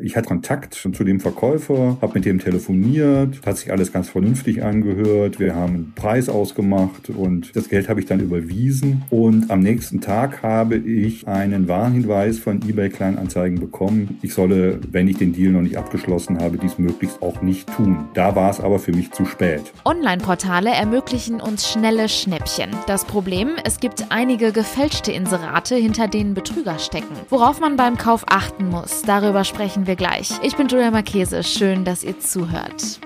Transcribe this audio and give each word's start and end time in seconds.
Ich 0.00 0.16
hatte 0.16 0.28
Kontakt 0.28 0.74
zu 0.74 1.02
dem 1.02 1.18
Verkäufer, 1.18 1.98
habe 2.00 2.14
mit 2.14 2.24
dem 2.24 2.38
telefoniert, 2.38 3.44
hat 3.44 3.56
sich 3.56 3.72
alles 3.72 3.92
ganz 3.92 4.08
vernünftig 4.08 4.62
angehört. 4.62 5.40
Wir 5.40 5.56
haben 5.56 5.74
einen 5.74 5.92
Preis 5.96 6.28
ausgemacht 6.28 7.10
und 7.10 7.56
das 7.56 7.68
Geld 7.68 7.88
habe 7.88 7.98
ich 7.98 8.06
dann 8.06 8.20
überwiesen. 8.20 9.02
Und 9.10 9.50
am 9.50 9.58
nächsten 9.58 10.00
Tag 10.00 10.44
habe 10.44 10.76
ich 10.76 11.26
einen 11.26 11.66
Warnhinweis 11.66 12.38
von 12.38 12.62
eBay 12.62 12.90
Kleinanzeigen 12.90 13.58
bekommen. 13.58 14.20
Ich 14.22 14.34
solle, 14.34 14.78
wenn 14.92 15.08
ich 15.08 15.16
den 15.16 15.32
Deal 15.32 15.50
noch 15.50 15.62
nicht 15.62 15.76
abgeschlossen 15.76 16.38
habe, 16.38 16.58
dies 16.58 16.78
möglichst 16.78 17.20
auch 17.20 17.42
nicht 17.42 17.68
tun. 17.74 18.04
Da 18.14 18.36
war 18.36 18.52
es 18.52 18.60
aber 18.60 18.78
für 18.78 18.92
mich 18.92 19.10
zu 19.10 19.24
spät. 19.24 19.72
Online-Portale 19.84 20.70
ermöglichen 20.70 21.40
uns 21.40 21.68
schnelle 21.68 22.08
Schnäppchen. 22.08 22.70
Das 22.86 23.04
Problem, 23.04 23.56
es 23.64 23.80
gibt 23.80 24.06
einige 24.10 24.52
gefälschte 24.52 25.10
Inserate, 25.10 25.74
hinter 25.74 26.06
denen 26.06 26.34
Betrüger 26.34 26.78
stecken. 26.78 27.16
Worauf 27.30 27.58
man 27.58 27.76
beim 27.76 27.96
Kauf 27.96 28.24
achten 28.28 28.68
muss, 28.68 29.02
darüber 29.02 29.42
sprechen 29.42 29.87
wir 29.88 29.96
gleich. 29.96 30.30
Ich 30.42 30.54
bin 30.56 30.68
Julia 30.68 30.90
Marchese. 30.90 31.42
Schön, 31.42 31.84
dass 31.84 32.04
ihr 32.04 32.20
zuhört. 32.20 33.00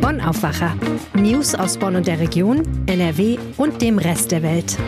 Bonn 0.00 0.20
Aufwacher. 0.20 0.76
News 1.14 1.54
aus 1.54 1.76
Bonn 1.76 1.96
und 1.96 2.06
der 2.06 2.20
Region, 2.20 2.62
NRW 2.86 3.36
und 3.56 3.82
dem 3.82 3.98
Rest 3.98 4.30
der 4.30 4.42
Welt. 4.42 4.78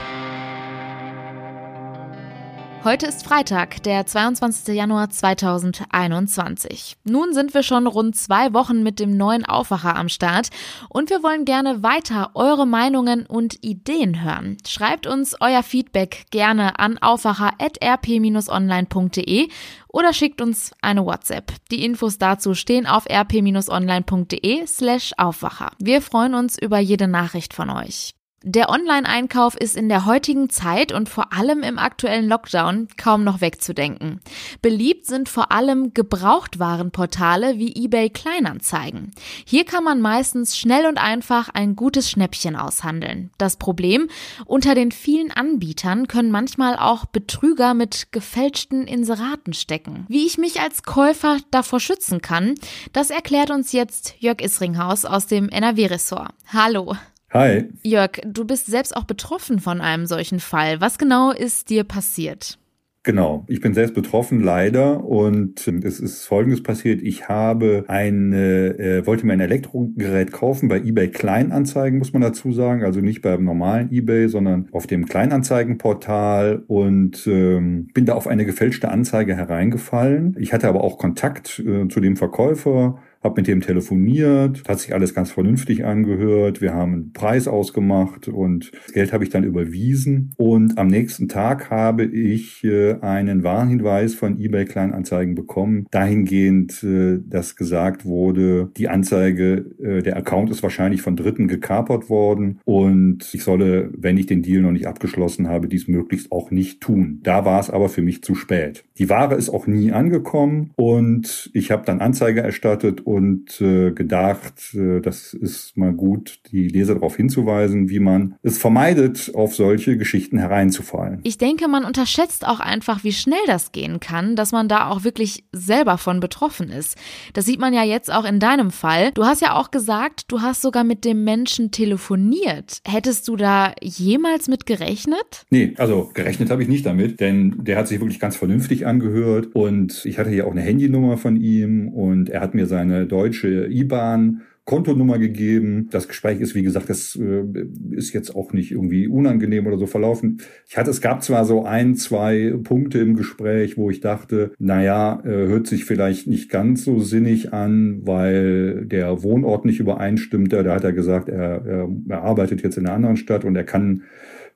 Heute 2.87 3.07
ist 3.07 3.27
Freitag, 3.27 3.83
der 3.83 4.07
22. 4.07 4.73
Januar 4.73 5.11
2021. 5.11 6.95
Nun 7.03 7.35
sind 7.35 7.53
wir 7.53 7.65
schon 7.65 7.89
rund 7.89 8.15
zwei 8.15 8.55
Wochen 8.55 8.85
mit 8.85 9.01
dem 9.01 9.17
neuen 9.17 9.45
Aufwacher 9.45 9.97
am 9.97 10.09
Start 10.09 10.51
und 10.89 11.11
wir 11.11 11.25
wollen 11.25 11.45
gerne 11.45 11.83
weiter 11.83 12.31
eure 12.35 12.65
Meinungen 12.65 13.27
und 13.27 13.65
Ideen 13.65 14.23
hören. 14.23 14.59
Schreibt 14.65 15.09
uns 15.09 15.35
euer 15.41 15.65
Feedback 15.65 16.27
gerne 16.31 16.79
an 16.79 16.99
aufwacher.rp-online.de 16.99 19.49
oder 19.89 20.13
schickt 20.13 20.41
uns 20.41 20.71
eine 20.81 21.05
WhatsApp. 21.05 21.55
Die 21.73 21.85
Infos 21.85 22.19
dazu 22.19 22.55
stehen 22.55 22.87
auf 22.87 23.07
rp-online.de 23.11 24.65
slash 24.69 25.11
Aufwacher. 25.17 25.73
Wir 25.81 26.01
freuen 26.01 26.35
uns 26.35 26.57
über 26.57 26.79
jede 26.79 27.09
Nachricht 27.09 27.53
von 27.53 27.69
euch. 27.69 28.16
Der 28.49 28.69
Online-Einkauf 28.69 29.57
ist 29.57 29.77
in 29.77 29.89
der 29.89 30.07
heutigen 30.07 30.49
Zeit 30.51 30.93
und 30.93 31.09
vor 31.09 31.33
allem 31.33 31.65
im 31.65 31.81
aktuellen 31.81 32.29
Lockdown 32.29 32.87
kaum 32.97 33.25
noch 33.25 33.41
wegzudenken. 33.41 34.21
Beliebt 34.63 35.05
sind 35.07 35.29
vor 35.29 35.51
allem 35.51 35.95
Gebrauchtwarenportale 35.95 37.59
wie 37.59 37.75
eBay 37.75 38.09
Kleinanzeigen. 38.09 39.11
Hier 39.45 39.65
kann 39.65 39.83
man 39.83 40.01
meistens 40.01 40.57
schnell 40.57 40.87
und 40.87 40.97
einfach 40.97 41.49
ein 41.49 41.75
gutes 41.75 42.09
Schnäppchen 42.09 42.55
aushandeln. 42.55 43.33
Das 43.37 43.57
Problem, 43.57 44.07
unter 44.45 44.77
den 44.77 44.93
vielen 44.93 45.33
Anbietern 45.33 46.07
können 46.07 46.31
manchmal 46.31 46.77
auch 46.77 47.05
Betrüger 47.05 47.75
mit 47.75 48.13
gefälschten 48.13 48.87
Inseraten 48.87 49.55
stecken. 49.55 50.07
Wie 50.07 50.25
ich 50.25 50.39
mich 50.39 50.61
als 50.61 50.85
Käufer 50.85 51.39
davor 51.51 51.81
schützen 51.81 52.23
kann, 52.23 52.55
das 52.93 53.11
erklärt 53.11 53.51
uns 53.51 53.73
jetzt 53.73 54.15
Jörg 54.21 54.41
Isringhaus 54.41 55.05
aus 55.05 55.27
dem 55.27 55.49
NRW-Ressort. 55.49 56.31
Hallo. 56.53 56.95
Hi. 57.37 57.65
Jörg, 57.83 58.13
du 58.25 58.47
bist 58.47 58.65
selbst 58.65 58.97
auch 58.97 59.05
betroffen 59.05 59.59
von 59.59 59.83
einem 59.83 60.07
solchen 60.07 60.41
Fall. 60.41 60.81
Was 60.81 60.97
genau 60.97 61.33
ist 61.33 61.69
dir 61.69 61.85
passiert? 61.85 62.59
Genau, 63.03 63.45
ich 63.47 63.61
bin 63.61 63.75
selbst 63.75 63.95
betroffen, 63.95 64.41
leider. 64.41 65.05
Und 65.05 65.69
es 65.69 66.01
ist 66.01 66.25
Folgendes 66.25 66.63
passiert. 66.63 67.03
Ich 67.03 67.29
habe 67.29 67.85
eine, 67.89 68.79
äh, 68.79 69.07
wollte 69.07 69.27
mir 69.27 69.35
ein 69.35 69.41
Elektrogerät 69.41 70.33
kaufen 70.33 70.69
bei 70.69 70.79
eBay 70.79 71.09
Kleinanzeigen, 71.09 71.99
muss 71.99 72.15
man 72.15 72.23
dazu 72.23 72.53
sagen. 72.53 72.83
Also 72.83 73.01
nicht 73.01 73.21
beim 73.21 73.45
normalen 73.45 73.93
eBay, 73.93 74.29
sondern 74.29 74.69
auf 74.73 74.87
dem 74.87 75.05
Kleinanzeigenportal 75.05 76.65
und 76.67 77.27
ähm, 77.27 77.89
bin 77.93 78.07
da 78.07 78.15
auf 78.15 78.27
eine 78.27 78.47
gefälschte 78.47 78.89
Anzeige 78.89 79.37
hereingefallen. 79.37 80.35
Ich 80.41 80.55
hatte 80.55 80.67
aber 80.67 80.83
auch 80.83 80.97
Kontakt 80.97 81.59
äh, 81.59 81.87
zu 81.89 82.01
dem 82.01 82.17
Verkäufer 82.17 82.99
habe 83.23 83.41
mit 83.41 83.49
dem 83.49 83.61
telefoniert, 83.61 84.63
hat 84.69 84.81
sich 84.81 84.95
alles 84.95 85.15
ganz 85.15 85.31
vernünftig 85.31 85.85
angehört. 85.85 86.61
Wir 86.61 86.75
haben 86.75 86.93
einen 86.93 87.13
Preis 87.13 87.49
ausgemacht 87.49 88.29
und 88.29 88.73
das 88.73 88.93
Geld 88.93 89.13
habe 89.13 89.25
ich 89.25 89.31
dann 89.31 89.45
überwiesen. 89.45 90.33
Und 90.37 90.79
am 90.79 90.89
nächsten 90.89 91.29
Tag 91.29 91.71
habe 91.71 92.05
ich 92.05 92.65
äh, 92.65 92.95
einen 93.01 93.43
Warnhinweis 93.43 94.15
von 94.15 94.39
eBay 94.39 94.65
Kleinanzeigen 94.65 95.35
bekommen, 95.35 95.87
dahingehend, 95.91 96.83
äh, 96.83 97.19
dass 97.27 97.57
gesagt 97.57 98.05
wurde, 98.05 98.71
die 98.77 98.89
Anzeige, 98.89 99.67
äh, 99.83 100.03
der 100.03 100.17
Account 100.17 100.51
ist 100.51 100.63
wahrscheinlich 100.63 101.03
von 101.03 101.17
Dritten 101.17 101.49
gekapert 101.49 102.09
worden 102.09 102.61
und 102.65 103.33
ich 103.33 103.43
solle, 103.43 103.91
wenn 103.97 104.19
ich 104.19 104.27
den 104.27 104.43
Deal 104.43 104.63
noch 104.63 104.73
nicht 104.73 104.87
abgeschlossen 104.87 105.49
habe, 105.49 105.69
dies 105.69 105.89
möglichst 105.89 106.33
auch 106.33 106.51
nicht 106.51 106.81
tun. 106.81 107.21
Da 107.23 107.45
war 107.45 107.61
es 107.61 107.71
aber 107.71 107.89
für 107.89 108.03
mich 108.03 108.23
zu 108.23 108.35
spät. 108.35 108.85
Die 108.99 109.09
Ware 109.09 109.35
ist 109.35 109.51
auch 109.51 109.67
nie 109.67 109.93
angekommen 109.93 110.71
und 110.77 111.51
ich 111.53 111.71
habe 111.71 111.85
dann 111.85 112.01
Anzeige 112.01 112.43
erstattet 112.43 113.06
und 113.07 113.61
äh, 113.61 113.93
gedacht, 113.93 114.75
äh, 114.75 115.01
das 115.01 115.33
ist 115.33 115.77
mal 115.77 115.93
gut, 115.93 116.41
die 116.51 116.67
Leser 116.67 116.95
darauf 116.95 117.15
hinzuweisen, 117.15 117.89
wie 117.89 118.01
man 118.01 118.35
es 118.43 118.59
vermeidet, 118.59 119.31
auf 119.33 119.55
solche 119.55 119.97
Geschichten 119.97 120.39
hereinzufallen. 120.39 121.21
Ich 121.23 121.39
denke, 121.39 121.69
man 121.69 121.85
unterschätzt 121.85 122.45
auch 122.45 122.59
einfach, 122.59 123.05
wie 123.05 123.13
schnell 123.13 123.39
das 123.47 123.71
gehen 123.71 124.01
kann, 124.01 124.35
dass 124.35 124.51
man 124.51 124.67
da 124.67 124.89
auch 124.89 125.05
wirklich 125.05 125.45
selber 125.53 125.99
von 125.99 126.19
betroffen 126.19 126.69
ist. 126.69 126.99
Das 127.33 127.47
sieht 127.47 127.61
man 127.61 127.73
ja 127.73 127.85
jetzt 127.85 128.13
auch 128.13 128.25
in 128.25 128.41
deinem 128.41 128.73
Fall. 128.73 129.13
Du 129.13 129.25
hast 129.25 129.41
ja 129.41 129.55
auch 129.55 129.71
gesagt, 129.71 130.25
du 130.27 130.41
hast 130.41 130.61
sogar 130.61 130.83
mit 130.83 131.05
dem 131.05 131.23
Menschen 131.23 131.71
telefoniert. 131.71 132.81
Hättest 132.85 133.29
du 133.29 133.37
da 133.37 133.73
jemals 133.81 134.49
mit 134.49 134.67
gerechnet? 134.67 135.45
Nee, 135.51 135.75
also 135.77 136.11
gerechnet 136.13 136.51
habe 136.51 136.63
ich 136.63 136.69
nicht 136.69 136.85
damit, 136.85 137.21
denn 137.21 137.55
der 137.63 137.79
hat 137.79 137.87
sich 137.87 138.01
wirklich 138.01 138.19
ganz 138.19 138.35
vernünftig 138.35 138.85
angehört 138.85 139.55
und 139.55 140.05
ich 140.05 140.19
hatte 140.19 140.31
hier 140.31 140.49
auch 140.49 140.53
eine 140.53 140.63
Handynummer 140.63 141.19
von 141.19 141.37
ihm 141.37 141.87
und 141.91 142.31
er 142.31 142.41
hat 142.41 142.57
mir 142.57 142.67
seine 142.67 142.96
eine 142.97 143.07
deutsche 143.07 143.67
IBAN 143.67 144.43
Kontonummer 144.67 145.21
gegeben. 145.21 145.89
Das 145.93 146.09
Gespräch 146.09 146.41
ist, 146.41 146.57
wie 146.57 146.65
gesagt, 146.65 146.91
das 146.91 147.15
äh, 147.15 147.45
ist 147.93 148.13
jetzt 148.13 148.35
auch 148.35 148.53
nicht 148.53 148.73
irgendwie 148.73 149.07
unangenehm 149.07 149.69
oder 149.69 149.79
so 149.79 149.87
verlaufen. 149.87 150.39
Ich 150.69 150.77
hatte, 150.77 150.91
es 150.91 151.01
gab 151.01 151.23
zwar 151.23 151.45
so 151.45 151.65
ein, 151.65 151.95
zwei 151.95 152.53
Punkte 152.65 152.99
im 152.99 153.15
Gespräch, 153.15 153.77
wo 153.77 153.91
ich 153.91 154.01
dachte, 154.01 154.51
naja, 154.59 155.23
äh, 155.25 155.29
hört 155.29 155.69
sich 155.69 155.85
vielleicht 155.85 156.27
nicht 156.27 156.51
ganz 156.51 156.85
so 156.85 156.99
sinnig 156.99 157.53
an, 157.53 158.01
weil 158.05 158.85
der 158.87 159.23
Wohnort 159.23 159.65
nicht 159.65 159.79
übereinstimmte. 159.79 160.65
Da 160.65 160.75
hat 160.75 160.85
er 160.85 160.93
gesagt, 160.93 161.29
er, 161.29 161.65
er, 161.65 161.89
er 162.09 162.23
arbeitet 162.23 162.61
jetzt 162.65 162.77
in 162.77 162.87
einer 162.87 162.97
anderen 162.97 163.17
Stadt 163.17 163.45
und 163.45 163.55
er 163.55 163.65
kann, 163.65 164.03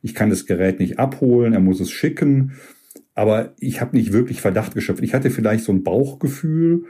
ich 0.02 0.16
kann 0.16 0.28
das 0.28 0.44
Gerät 0.44 0.80
nicht 0.80 0.98
abholen, 0.98 1.52
er 1.52 1.60
muss 1.60 1.78
es 1.78 1.92
schicken. 1.92 2.54
Aber 3.14 3.54
ich 3.60 3.80
habe 3.80 3.96
nicht 3.96 4.12
wirklich 4.12 4.40
Verdacht 4.40 4.74
geschöpft. 4.74 5.04
Ich 5.04 5.14
hatte 5.14 5.30
vielleicht 5.30 5.62
so 5.62 5.72
ein 5.72 5.84
Bauchgefühl, 5.84 6.86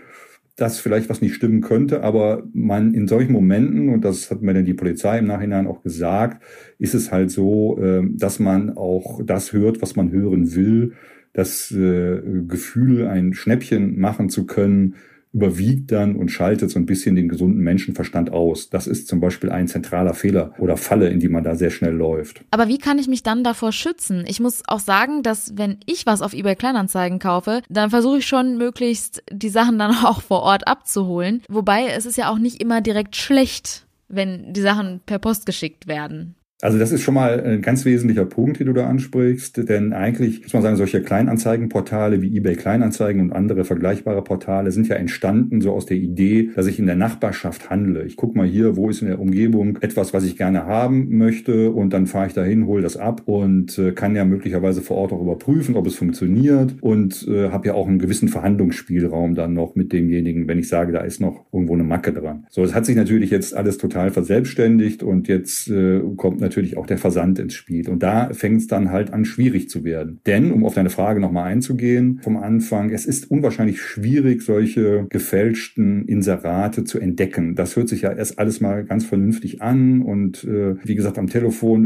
dass 0.56 0.78
vielleicht 0.78 1.08
was 1.08 1.22
nicht 1.22 1.34
stimmen 1.34 1.60
könnte, 1.60 2.02
aber 2.02 2.42
man 2.52 2.92
in 2.94 3.08
solchen 3.08 3.32
Momenten, 3.32 3.88
und 3.88 4.04
das 4.04 4.30
hat 4.30 4.42
mir 4.42 4.54
dann 4.54 4.64
die 4.64 4.74
Polizei 4.74 5.18
im 5.18 5.26
Nachhinein 5.26 5.66
auch 5.66 5.82
gesagt, 5.82 6.42
ist 6.78 6.94
es 6.94 7.10
halt 7.10 7.30
so, 7.30 7.78
ähm, 7.80 8.16
dass 8.18 8.38
man 8.38 8.76
auch 8.76 9.20
das 9.24 9.52
hört, 9.52 9.80
was 9.80 9.96
man 9.96 10.10
hören 10.10 10.54
will, 10.54 10.92
das 11.32 11.70
äh, 11.70 12.20
Gefühl, 12.46 13.06
ein 13.06 13.32
Schnäppchen 13.34 13.98
machen 13.98 14.28
zu 14.28 14.46
können, 14.46 14.96
überwiegt 15.32 15.92
dann 15.92 16.16
und 16.16 16.30
schaltet 16.30 16.70
so 16.70 16.78
ein 16.78 16.86
bisschen 16.86 17.14
den 17.14 17.28
gesunden 17.28 17.60
Menschenverstand 17.62 18.32
aus. 18.32 18.68
Das 18.68 18.86
ist 18.86 19.06
zum 19.06 19.20
Beispiel 19.20 19.50
ein 19.50 19.68
zentraler 19.68 20.14
Fehler 20.14 20.54
oder 20.58 20.76
Falle, 20.76 21.08
in 21.08 21.20
die 21.20 21.28
man 21.28 21.44
da 21.44 21.54
sehr 21.54 21.70
schnell 21.70 21.94
läuft. 21.94 22.42
Aber 22.50 22.68
wie 22.68 22.78
kann 22.78 22.98
ich 22.98 23.06
mich 23.06 23.22
dann 23.22 23.44
davor 23.44 23.72
schützen? 23.72 24.24
Ich 24.26 24.40
muss 24.40 24.62
auch 24.66 24.80
sagen, 24.80 25.22
dass 25.22 25.56
wenn 25.56 25.78
ich 25.86 26.06
was 26.06 26.22
auf 26.22 26.34
eBay 26.34 26.56
Kleinanzeigen 26.56 27.20
kaufe, 27.20 27.62
dann 27.68 27.90
versuche 27.90 28.18
ich 28.18 28.26
schon 28.26 28.58
möglichst 28.58 29.22
die 29.30 29.50
Sachen 29.50 29.78
dann 29.78 29.94
auch 30.04 30.20
vor 30.20 30.42
Ort 30.42 30.66
abzuholen. 30.66 31.42
Wobei 31.48 31.86
es 31.86 32.06
ist 32.06 32.18
ja 32.18 32.30
auch 32.30 32.38
nicht 32.38 32.60
immer 32.60 32.80
direkt 32.80 33.14
schlecht, 33.14 33.86
wenn 34.08 34.52
die 34.52 34.60
Sachen 34.60 35.00
per 35.06 35.20
Post 35.20 35.46
geschickt 35.46 35.86
werden. 35.86 36.34
Also 36.62 36.78
das 36.78 36.92
ist 36.92 37.00
schon 37.02 37.14
mal 37.14 37.40
ein 37.40 37.62
ganz 37.62 37.84
wesentlicher 37.84 38.26
Punkt, 38.26 38.60
den 38.60 38.66
du 38.66 38.72
da 38.74 38.86
ansprichst, 38.86 39.68
denn 39.68 39.92
eigentlich 39.94 40.42
muss 40.42 40.52
man 40.52 40.62
sagen, 40.62 40.76
solche 40.76 41.02
Kleinanzeigenportale 41.02 42.20
wie 42.20 42.36
eBay 42.36 42.54
Kleinanzeigen 42.54 43.22
und 43.22 43.32
andere 43.32 43.64
vergleichbare 43.64 44.22
Portale 44.22 44.70
sind 44.70 44.86
ja 44.88 44.96
entstanden 44.96 45.62
so 45.62 45.72
aus 45.72 45.86
der 45.86 45.96
Idee, 45.96 46.50
dass 46.54 46.66
ich 46.66 46.78
in 46.78 46.86
der 46.86 46.96
Nachbarschaft 46.96 47.70
handle. 47.70 48.04
Ich 48.04 48.16
gucke 48.16 48.36
mal 48.36 48.46
hier, 48.46 48.76
wo 48.76 48.90
ist 48.90 49.00
in 49.00 49.08
der 49.08 49.20
Umgebung 49.20 49.78
etwas, 49.80 50.12
was 50.12 50.24
ich 50.24 50.36
gerne 50.36 50.66
haben 50.66 51.16
möchte 51.16 51.70
und 51.70 51.92
dann 51.94 52.06
fahre 52.06 52.26
ich 52.26 52.34
dahin, 52.34 52.66
hole 52.66 52.82
das 52.82 52.98
ab 52.98 53.22
und 53.24 53.78
äh, 53.78 53.92
kann 53.92 54.14
ja 54.14 54.26
möglicherweise 54.26 54.82
vor 54.82 54.98
Ort 54.98 55.12
auch 55.12 55.22
überprüfen, 55.22 55.76
ob 55.76 55.86
es 55.86 55.94
funktioniert 55.94 56.74
und 56.82 57.26
äh, 57.26 57.48
habe 57.48 57.68
ja 57.68 57.74
auch 57.74 57.88
einen 57.88 57.98
gewissen 57.98 58.28
Verhandlungsspielraum 58.28 59.34
dann 59.34 59.54
noch 59.54 59.76
mit 59.76 59.92
demjenigen, 59.92 60.46
wenn 60.46 60.58
ich 60.58 60.68
sage, 60.68 60.92
da 60.92 61.00
ist 61.00 61.20
noch 61.20 61.46
irgendwo 61.52 61.72
eine 61.72 61.84
Macke 61.84 62.12
dran. 62.12 62.46
So, 62.50 62.62
es 62.62 62.74
hat 62.74 62.84
sich 62.84 62.96
natürlich 62.96 63.30
jetzt 63.30 63.56
alles 63.56 63.78
total 63.78 64.10
verselbstständigt 64.10 65.02
und 65.02 65.26
jetzt 65.26 65.70
äh, 65.70 66.00
kommt 66.16 66.40
natürlich 66.50 66.76
auch 66.76 66.86
der 66.86 66.98
Versand 66.98 67.38
ins 67.38 67.54
Spiel. 67.54 67.88
Und 67.88 68.02
da 68.02 68.30
fängt 68.32 68.60
es 68.60 68.66
dann 68.66 68.90
halt 68.90 69.12
an, 69.12 69.24
schwierig 69.24 69.68
zu 69.68 69.84
werden. 69.84 70.20
Denn, 70.26 70.50
um 70.50 70.64
auf 70.64 70.74
deine 70.74 70.90
Frage 70.90 71.20
nochmal 71.20 71.44
einzugehen, 71.44 72.20
vom 72.22 72.36
Anfang, 72.36 72.90
es 72.90 73.06
ist 73.06 73.30
unwahrscheinlich 73.30 73.80
schwierig, 73.80 74.42
solche 74.42 75.06
gefälschten 75.08 76.06
Inserate 76.06 76.82
zu 76.82 76.98
entdecken. 76.98 77.54
Das 77.54 77.76
hört 77.76 77.88
sich 77.88 78.02
ja 78.02 78.12
erst 78.12 78.38
alles 78.38 78.60
mal 78.60 78.84
ganz 78.84 79.04
vernünftig 79.04 79.62
an. 79.62 80.02
Und 80.02 80.42
äh, 80.44 80.74
wie 80.84 80.96
gesagt, 80.96 81.18
am 81.18 81.28
Telefon 81.28 81.84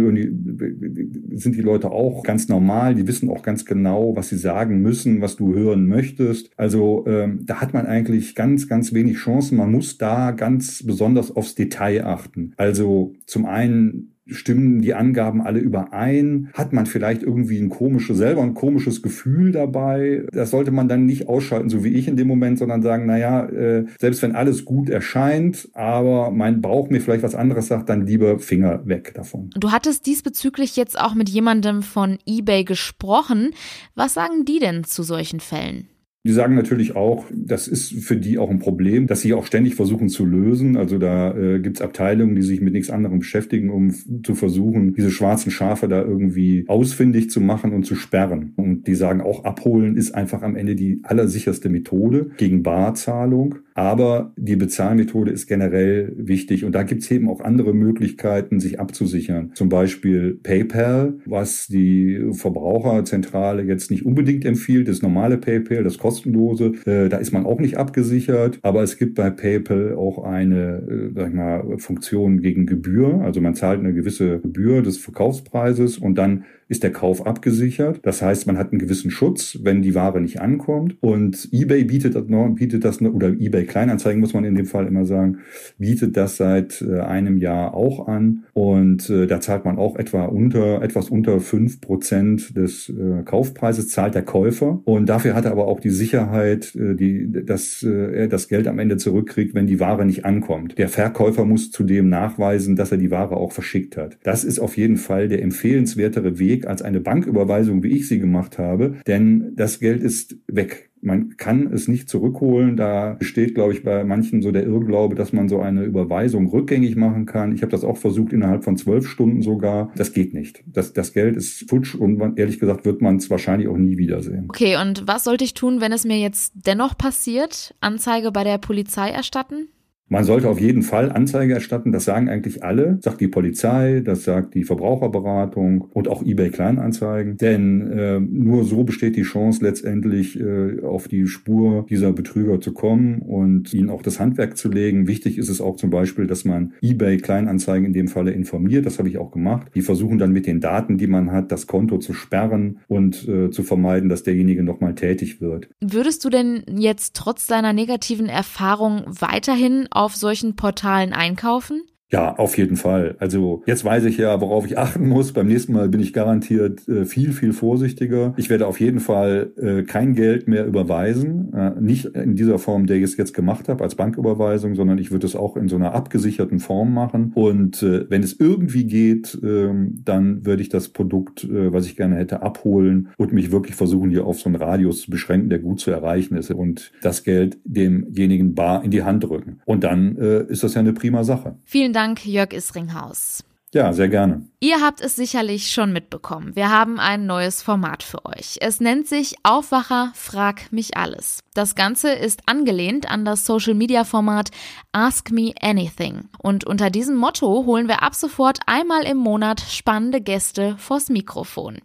sind 1.33 1.57
die 1.57 1.61
Leute 1.61 1.91
auch 1.91 2.23
ganz 2.23 2.49
normal. 2.49 2.95
Die 2.95 3.07
wissen 3.07 3.29
auch 3.29 3.43
ganz 3.43 3.67
genau, 3.67 4.17
was 4.17 4.31
sie 4.31 4.39
sagen 4.39 4.81
müssen, 4.81 5.21
was 5.21 5.37
du 5.37 5.55
hören 5.55 5.87
möchtest. 5.87 6.51
Also 6.57 7.05
ähm, 7.07 7.41
da 7.45 7.61
hat 7.61 7.75
man 7.75 7.87
eigentlich 7.87 8.35
ganz, 8.35 8.67
ganz 8.67 8.95
wenig 8.95 9.19
Chancen. 9.19 9.59
Man 9.59 9.71
muss 9.71 9.99
da 9.99 10.31
ganz 10.31 10.83
besonders 10.83 11.35
aufs 11.37 11.55
Detail 11.55 12.07
achten. 12.07 12.55
Also 12.57 13.13
zum 13.27 13.45
einen 13.45 14.14
stimmen 14.27 14.81
die 14.81 14.95
Angaben 14.95 15.43
alle 15.43 15.59
überein? 15.59 16.51
Hat 16.55 16.73
man 16.73 16.87
vielleicht 16.87 17.23
irgendwie 17.23 17.59
ein 17.59 17.69
komisches, 17.69 18.19
selber 18.19 18.43
ein 18.43 18.55
komisches 18.55 19.03
Gefühl 19.03 19.53
dabei? 19.53 20.27
Das 20.33 20.51
sollte 20.51 20.71
man 20.71 20.89
dann 20.89 21.07
nicht 21.07 21.29
ausschalten, 21.29 21.69
so 21.69 21.85
wie 21.85 21.95
ich 21.95 22.09
in 22.09 22.17
dem 22.17 22.29
Moment, 22.29 22.59
sondern 22.59 22.83
sagen, 22.83 23.07
naja, 23.07 23.47
äh, 23.47 23.87
selbst 23.99 24.23
wenn 24.23 24.35
alles 24.35 24.65
gut 24.65 24.89
erscheint, 24.89 25.69
aber 25.75 26.31
mein 26.31 26.61
Bauch 26.61 26.89
mir 26.91 27.01
vielleicht 27.01 27.23
was 27.23 27.35
anderes 27.35 27.69
sagt, 27.69 27.89
dann 27.89 28.07
lieber 28.07 28.39
Finger 28.39 28.87
weg 28.87 29.13
davon. 29.15 29.51
Du 29.57 29.73
hattest 29.73 30.07
diesbezüglich 30.07 30.77
jetzt 30.77 30.99
auch 30.99 31.15
mit 31.15 31.29
jemandem 31.29 31.83
von 31.83 32.19
eBay 32.27 32.65
gesprochen. 32.65 33.51
Was 33.95 34.15
sagen 34.15 34.45
die 34.45 34.59
denn 34.59 34.85
zu 34.85 35.03
solchen 35.03 35.41
Fällen? 35.41 35.89
Die 36.27 36.33
sagen 36.33 36.55
natürlich 36.55 36.97
auch, 36.97 37.27
das 37.35 37.69
ist 37.69 37.93
für 38.03 38.17
die 38.17 38.39
auch 38.39 38.49
ein 38.49 38.59
Problem, 38.59 39.07
dass 39.07 39.21
sie 39.21 39.35
auch 39.35 39.45
ständig 39.45 39.75
versuchen 39.75 40.09
zu 40.09 40.25
lösen. 40.25 40.79
Also 40.79 40.97
da 40.97 41.37
äh, 41.37 41.61
gibt 41.61 41.77
es 41.77 41.83
Abteilungen, 41.83 42.35
die 42.35 42.41
sich 42.41 42.63
mit 42.63 42.73
nichts 42.73 42.89
anderem 42.89 43.19
beschäftigen, 43.19 43.69
um 43.69 43.93
zu 44.23 44.35
versuchen, 44.35 44.95
diese 44.95 45.11
schwarzen 45.11 45.51
Schafe 45.51 45.87
da 45.87 46.01
irgendwie 46.01 46.65
ausfindig 46.67 47.29
zu 47.29 47.43
machen 47.43 47.75
und 47.75 47.85
zu 47.85 47.95
sperren. 47.95 48.55
Und 48.57 48.87
die 48.87 48.95
sagen 48.95 49.21
auch, 49.21 49.45
abholen 49.45 49.99
ist 49.99 50.15
einfach 50.15 50.41
am 50.41 50.57
Ende 50.57 50.77
die 50.77 51.01
allersicherste 51.03 51.69
Methode 51.69 52.31
gegen 52.39 52.63
Barzahlung. 52.63 53.57
Aber 53.75 54.33
die 54.37 54.57
Bezahlmethode 54.57 55.33
ist 55.33 55.47
generell 55.47 56.13
wichtig. 56.17 56.65
Und 56.65 56.75
da 56.75 56.85
gibt 56.85 57.03
es 57.03 57.11
eben 57.11 57.29
auch 57.29 57.41
andere 57.41 57.75
Möglichkeiten, 57.75 58.61
sich 58.61 58.79
abzusichern. 58.79 59.51
Zum 59.55 59.69
Beispiel 59.69 60.39
PayPal, 60.43 61.19
was 61.27 61.67
die 61.67 62.25
Verbraucherzentrale 62.33 63.63
jetzt 63.63 63.91
nicht 63.91 64.07
unbedingt 64.07 64.45
empfiehlt, 64.45 64.89
das 64.89 65.03
normale 65.03 65.39
PayPal, 65.39 65.83
das 65.83 65.99
kostenlose. 65.99 66.73
Äh, 66.87 67.09
da 67.09 67.17
ist 67.17 67.33
man 67.33 67.47
auch 67.47 67.59
nicht 67.59 67.77
abgesichert. 67.77 68.61
Aber 68.63 68.83
es 68.83 68.97
gibt 68.97 69.17
bei 69.17 69.31
PayPal 69.31 69.95
auch 69.97 70.23
eine 70.23 70.79
äh, 70.89 71.11
sag 71.15 71.29
ich 71.29 71.35
mal, 71.35 71.79
Funktion 71.79 72.41
gegen 72.41 72.67
Gebühr. 72.67 73.23
Also 73.23 73.41
man 73.41 73.55
zahlt 73.55 73.81
eine 73.81 73.93
gewisse 73.93 74.39
Gebühr 74.39 74.83
des 74.83 74.99
Verkaufspreises 74.99 75.99
und 75.99 76.17
dann 76.17 76.45
ist 76.69 76.83
der 76.83 76.93
Kauf 76.93 77.27
abgesichert. 77.27 78.01
Das 78.03 78.23
heißt, 78.23 78.47
man 78.47 78.57
hat 78.57 78.73
einen 78.73 78.79
gewissen 78.79 79.11
Schutz, 79.11 79.59
wenn 79.63 79.83
die 79.83 79.95
Ware 79.95 80.21
nicht 80.21 80.41
ankommt. 80.41 80.97
Und 81.01 81.49
eBay 81.53 81.85
bietet 81.85 82.15
das 82.15 82.25
bietet 82.55 82.85
das 82.85 83.03
oder 83.03 83.29
eBay 83.29 83.64
Kleinanzeigen 83.65 84.21
muss 84.21 84.35
man 84.35 84.45
in 84.45 84.55
dem 84.55 84.67
Fall 84.67 84.87
immer 84.87 85.05
sagen, 85.05 85.39
bietet 85.79 86.17
das 86.17 86.37
seit 86.37 86.83
äh, 86.83 87.01
einem 87.01 87.39
Jahr 87.39 87.75
auch 87.75 88.09
an. 88.09 88.45
Und 88.53 89.09
äh, 89.11 89.27
da 89.27 89.41
zahlt 89.41 89.65
man 89.65 89.79
auch 89.79 89.97
etwa 89.97 90.25
unter, 90.25 90.83
etwas 90.83 91.11
unter 91.11 91.41
fünf 91.41 91.81
Prozent 91.81 92.57
des 92.57 92.89
äh, 92.89 93.23
Kaufpreises 93.25 93.89
zahlt 93.89 94.15
der 94.15 94.23
Käufer. 94.23 94.81
Und 94.85 95.09
dafür 95.09 95.35
hat 95.35 95.45
er 95.45 95.53
aber 95.53 95.67
auch 95.67 95.81
die 95.81 95.91
Sicherheit, 95.91 96.73
die, 96.75 97.31
dass 97.45 97.83
er 97.83 98.29
das 98.29 98.49
Geld 98.49 98.67
am 98.67 98.79
Ende 98.79 98.97
zurückkriegt, 98.97 99.55
wenn 99.55 99.67
die 99.67 99.81
Ware 99.81 100.05
nicht 100.05 100.25
ankommt. 100.25 100.79
Der 100.79 100.89
Verkäufer 100.89 101.45
muss 101.45 101.71
zudem 101.71 102.09
nachweisen, 102.09 102.77
dass 102.77 102.93
er 102.93 102.99
die 102.99 103.11
Ware 103.11 103.37
auch 103.37 103.53
verschickt 103.53 103.97
hat. 103.97 104.19
Das 104.23 104.45
ist 104.45 104.59
auf 104.59 104.77
jeden 104.77 104.97
Fall 104.97 105.29
der 105.29 105.43
empfehlenswertere 105.43 106.39
Weg 106.39 106.67
als 106.67 106.83
eine 106.83 107.01
Banküberweisung, 107.01 107.83
wie 107.83 107.97
ich 107.97 108.09
sie 108.09 108.19
gemacht 108.19 108.59
habe, 108.59 108.95
denn 109.07 109.53
das 109.57 109.81
Geld 109.81 110.03
ist 110.03 110.37
weg. 110.47 110.91
Man 111.05 111.37
kann 111.37 111.73
es 111.73 111.89
nicht 111.89 112.09
zurückholen. 112.09 112.77
Da 112.77 113.15
besteht, 113.19 113.55
glaube 113.55 113.73
ich, 113.73 113.83
bei 113.83 114.05
manchen 114.05 114.43
so 114.43 114.51
der 114.51 114.65
Irrglaube, 114.65 115.15
dass 115.15 115.33
man 115.33 115.49
so 115.49 115.61
eine 115.61 115.85
Überweisung 115.85 116.49
rückgängig 116.49 116.97
machen 116.97 117.27
kann. 117.27 117.55
Ich 117.55 117.63
habe 117.63 117.71
das 117.71 117.85
auch 117.85 117.97
versucht, 117.97 118.33
innerhalb 118.33 118.65
von 118.65 118.77
zwölf 118.77 119.09
Stunden 119.09 119.43
sogar. 119.43 119.93
Das 119.97 120.13
geht 120.13 120.35
nicht. 120.35 120.65
Das, 120.67 120.93
das 120.93 121.13
Geld 121.13 121.37
ist 121.37 121.69
futsch 121.69 121.95
und 121.95 122.19
man, 122.19 122.37
ehrlich 122.37 122.59
gesagt 122.59 122.85
wird 122.85 123.03
man 123.03 123.17
es 123.17 123.31
wahrscheinlich 123.31 123.69
auch 123.69 123.77
nie 123.77 123.99
wiedersehen. 123.99 124.47
Okay, 124.49 124.77
und 124.81 125.07
was 125.07 125.25
sollte 125.25 125.45
ich 125.45 125.55
tun, 125.55 125.81
wenn 125.81 125.93
es 125.93 126.05
mir 126.05 126.19
jetzt 126.19 126.53
dennoch 126.67 126.97
passiert? 126.97 127.75
Anzeige 127.81 128.33
bei 128.33 128.45
der 128.45 128.59
Polizei 128.59 129.11
erstatten? 129.11 129.69
Man 130.09 130.25
sollte 130.25 130.49
auf 130.49 130.61
jeden 130.61 130.83
Fall 130.83 131.11
Anzeige 131.11 131.55
erstatten. 131.55 131.91
Das 131.91 132.05
sagen 132.05 132.29
eigentlich 132.29 132.63
alle. 132.63 132.99
Sagt 133.01 133.21
die 133.21 133.29
Polizei, 133.29 134.03
das 134.05 134.25
sagt 134.25 134.55
die 134.55 134.65
Verbraucherberatung 134.65 135.81
und 135.93 136.09
auch 136.09 136.23
eBay 136.23 136.51
Kleinanzeigen. 136.51 137.39
Denn 137.39 137.91
äh, 137.91 138.21
nur 138.21 138.65
so 138.65 138.85
besteht 138.85 139.17
die 139.17 139.23
Chance 139.23 139.65
letztendlich 139.65 140.39
äh, 140.39 140.83
auf 140.83 141.09
die 141.09 141.27
Spur 141.27 141.87
dieser 141.89 142.13
Betrüger 142.13 142.61
zu 142.61 142.75
kommen 142.75 143.21
und 143.21 143.73
ihnen 143.73 143.89
auch 143.89 144.03
das 144.03 144.21
Handwerk 144.21 144.59
zu 144.59 144.69
legen. 144.69 145.09
Wichtig 145.09 145.39
ist 145.39 145.49
es 145.49 145.63
auch 145.63 145.77
zum 145.77 145.89
Beispiel, 145.89 146.27
dass 146.27 146.45
man 146.45 146.75
eBay 146.83 147.17
Kleinanzeigen 147.17 147.87
in 147.87 147.95
dem 147.95 148.09
Falle 148.09 148.33
informiert. 148.33 148.85
Das 148.85 148.99
habe 148.99 149.09
ich 149.09 149.17
auch 149.17 149.31
gemacht. 149.31 149.69
Die 149.75 149.83
versuchen 149.83 150.19
dann 150.19 150.33
mit 150.33 150.47
den 150.47 150.61
Daten, 150.61 150.99
die 150.99 151.07
man 151.07 151.33
hat, 151.33 151.51
das 151.51 151.67
Konto 151.67 151.97
zu 151.97 152.13
sperren 152.13 152.81
und 152.89 153.27
äh, 153.27 153.51
zu 153.51 153.63
vermeiden, 153.63 154.11
dass 154.11 154.23
derjenige 154.23 154.65
nochmal 154.65 154.95
tätig 154.95 155.41
wird. 155.41 155.71
Würdest 155.81 156.25
du 156.27 156.29
denn 156.29 156.63
jetzt 156.77 157.17
trotz 157.17 157.47
deiner 157.47 157.73
negativen 157.73 158.27
Erfahrung 158.27 159.03
weiterhin 159.07 159.87
auf 159.95 160.15
solchen 160.15 160.57
Portalen 160.57 161.13
einkaufen? 161.15 161.83
Ja, 162.15 162.37
auf 162.37 162.57
jeden 162.57 162.77
Fall. 162.77 163.17
Also 163.19 163.65
jetzt 163.67 163.85
weiß 163.85 164.05
ich 164.05 164.19
ja, 164.19 164.41
worauf 164.41 164.67
ich 164.67 164.79
achten 164.79 165.09
muss. 165.09 165.33
Beim 165.33 165.49
nächsten 165.49 165.73
Mal 165.73 165.89
bin 165.89 165.99
ich 165.99 166.13
garantiert 166.13 166.87
äh, 166.87 167.07
viel, 167.07 167.33
viel 167.33 167.53
vorsichtiger. 167.53 168.35
Ich 168.37 168.51
werde 168.51 168.69
auf 168.69 168.79
jeden 168.79 169.01
Fall 169.01 169.51
äh, 169.57 169.83
kein 169.83 170.15
Geld 170.15 170.47
mehr 170.47 170.65
überweisen. 170.65 171.53
Äh, 171.53 171.73
nicht 171.81 172.05
in 172.05 172.37
dieser 172.37 172.61
Form, 172.61 172.87
der 172.87 172.99
ich 172.99 173.03
es 173.03 173.17
jetzt 173.17 173.35
gemacht 173.35 173.69
habe, 173.69 173.83
als 173.83 173.97
Banküberweisung, 173.97 174.77
sondern 174.77 174.99
ich 174.99 175.11
würde 175.11 175.27
es 175.27 175.35
auch 175.35 175.57
in 175.57 175.67
so 175.67 175.75
einer 175.75 175.93
abgesicherten 175.93 176.61
Form 176.61 176.95
machen. 176.95 177.33
Und 177.35 177.83
äh, 177.83 178.09
wenn 178.09 178.23
es 178.23 178.39
irgendwie 178.39 178.85
geht, 178.85 179.37
ähm, 179.43 180.01
dann 180.05 180.47
würde 180.47 180.63
ich 180.63 180.69
das 180.69 180.91
Produkt, 180.91 181.43
äh, 181.43 181.73
was 181.73 181.85
ich 181.87 181.97
gerne 181.97 182.15
hätte, 182.15 182.43
abholen 182.43 183.09
und 183.17 183.33
mich 183.33 183.51
wirklich 183.51 183.75
versuchen, 183.75 184.11
hier 184.11 184.25
auf 184.25 184.39
so 184.39 184.49
einen 184.49 184.55
Radius 184.55 185.01
zu 185.01 185.11
beschränken, 185.11 185.51
der 185.51 185.59
gut 185.59 185.81
zu 185.81 185.91
erreichen 185.91 186.37
ist 186.37 186.53
und 186.53 186.93
das 187.03 187.25
Geld 187.25 187.59
demjenigen 187.65 188.55
bar 188.55 188.85
in 188.85 188.93
die 188.93 189.03
Hand 189.03 189.25
drücken. 189.25 189.59
Und 189.65 189.83
dann 189.83 190.17
äh, 190.17 190.45
ist 190.45 190.63
das 190.63 190.75
ja 190.75 190.81
eine 190.81 190.93
prima 190.93 191.25
Sache. 191.25 191.57
Vielen 191.65 191.93
Dank 191.93 192.04
Dank, 192.05 192.27
Jörg 192.27 192.53
Isringhaus. 192.53 193.45
Ja, 193.73 193.95
sehr 193.95 194.11
gerne. 194.11 194.47
Ihr 194.61 194.83
habt 194.83 195.01
es 195.01 195.17
sicherlich 195.17 195.71
schon 195.71 195.91
mitbekommen. 195.91 196.55
Wir 196.55 196.69
haben 196.69 197.01
ein 197.01 197.25
neues 197.25 197.63
Format 197.63 198.03
für 198.03 198.27
euch. 198.27 198.59
Es 198.61 198.79
nennt 198.79 199.09
sich 199.09 199.37
Aufwacher, 199.43 200.13
frag 200.15 200.71
mich 200.71 200.99
alles. 200.99 201.41
Das 201.55 201.75
Ganze 201.75 202.13
ist 202.13 202.43
angelehnt 202.47 203.11
an 203.11 203.25
das 203.25 203.47
Social-Media-Format 203.47 204.51
Ask 204.93 205.31
Me 205.31 205.55
Anything. 205.63 206.29
Und 206.43 206.67
unter 206.67 206.91
diesem 206.91 207.17
Motto 207.17 207.65
holen 207.65 207.89
wir 207.89 208.03
ab 208.03 208.15
sofort 208.15 208.59
einmal 208.67 209.05
im 209.05 209.17
Monat 209.17 209.61
spannende 209.61 210.21
Gäste 210.21 210.77
vors 210.77 211.09
Mikrofon. 211.09 211.79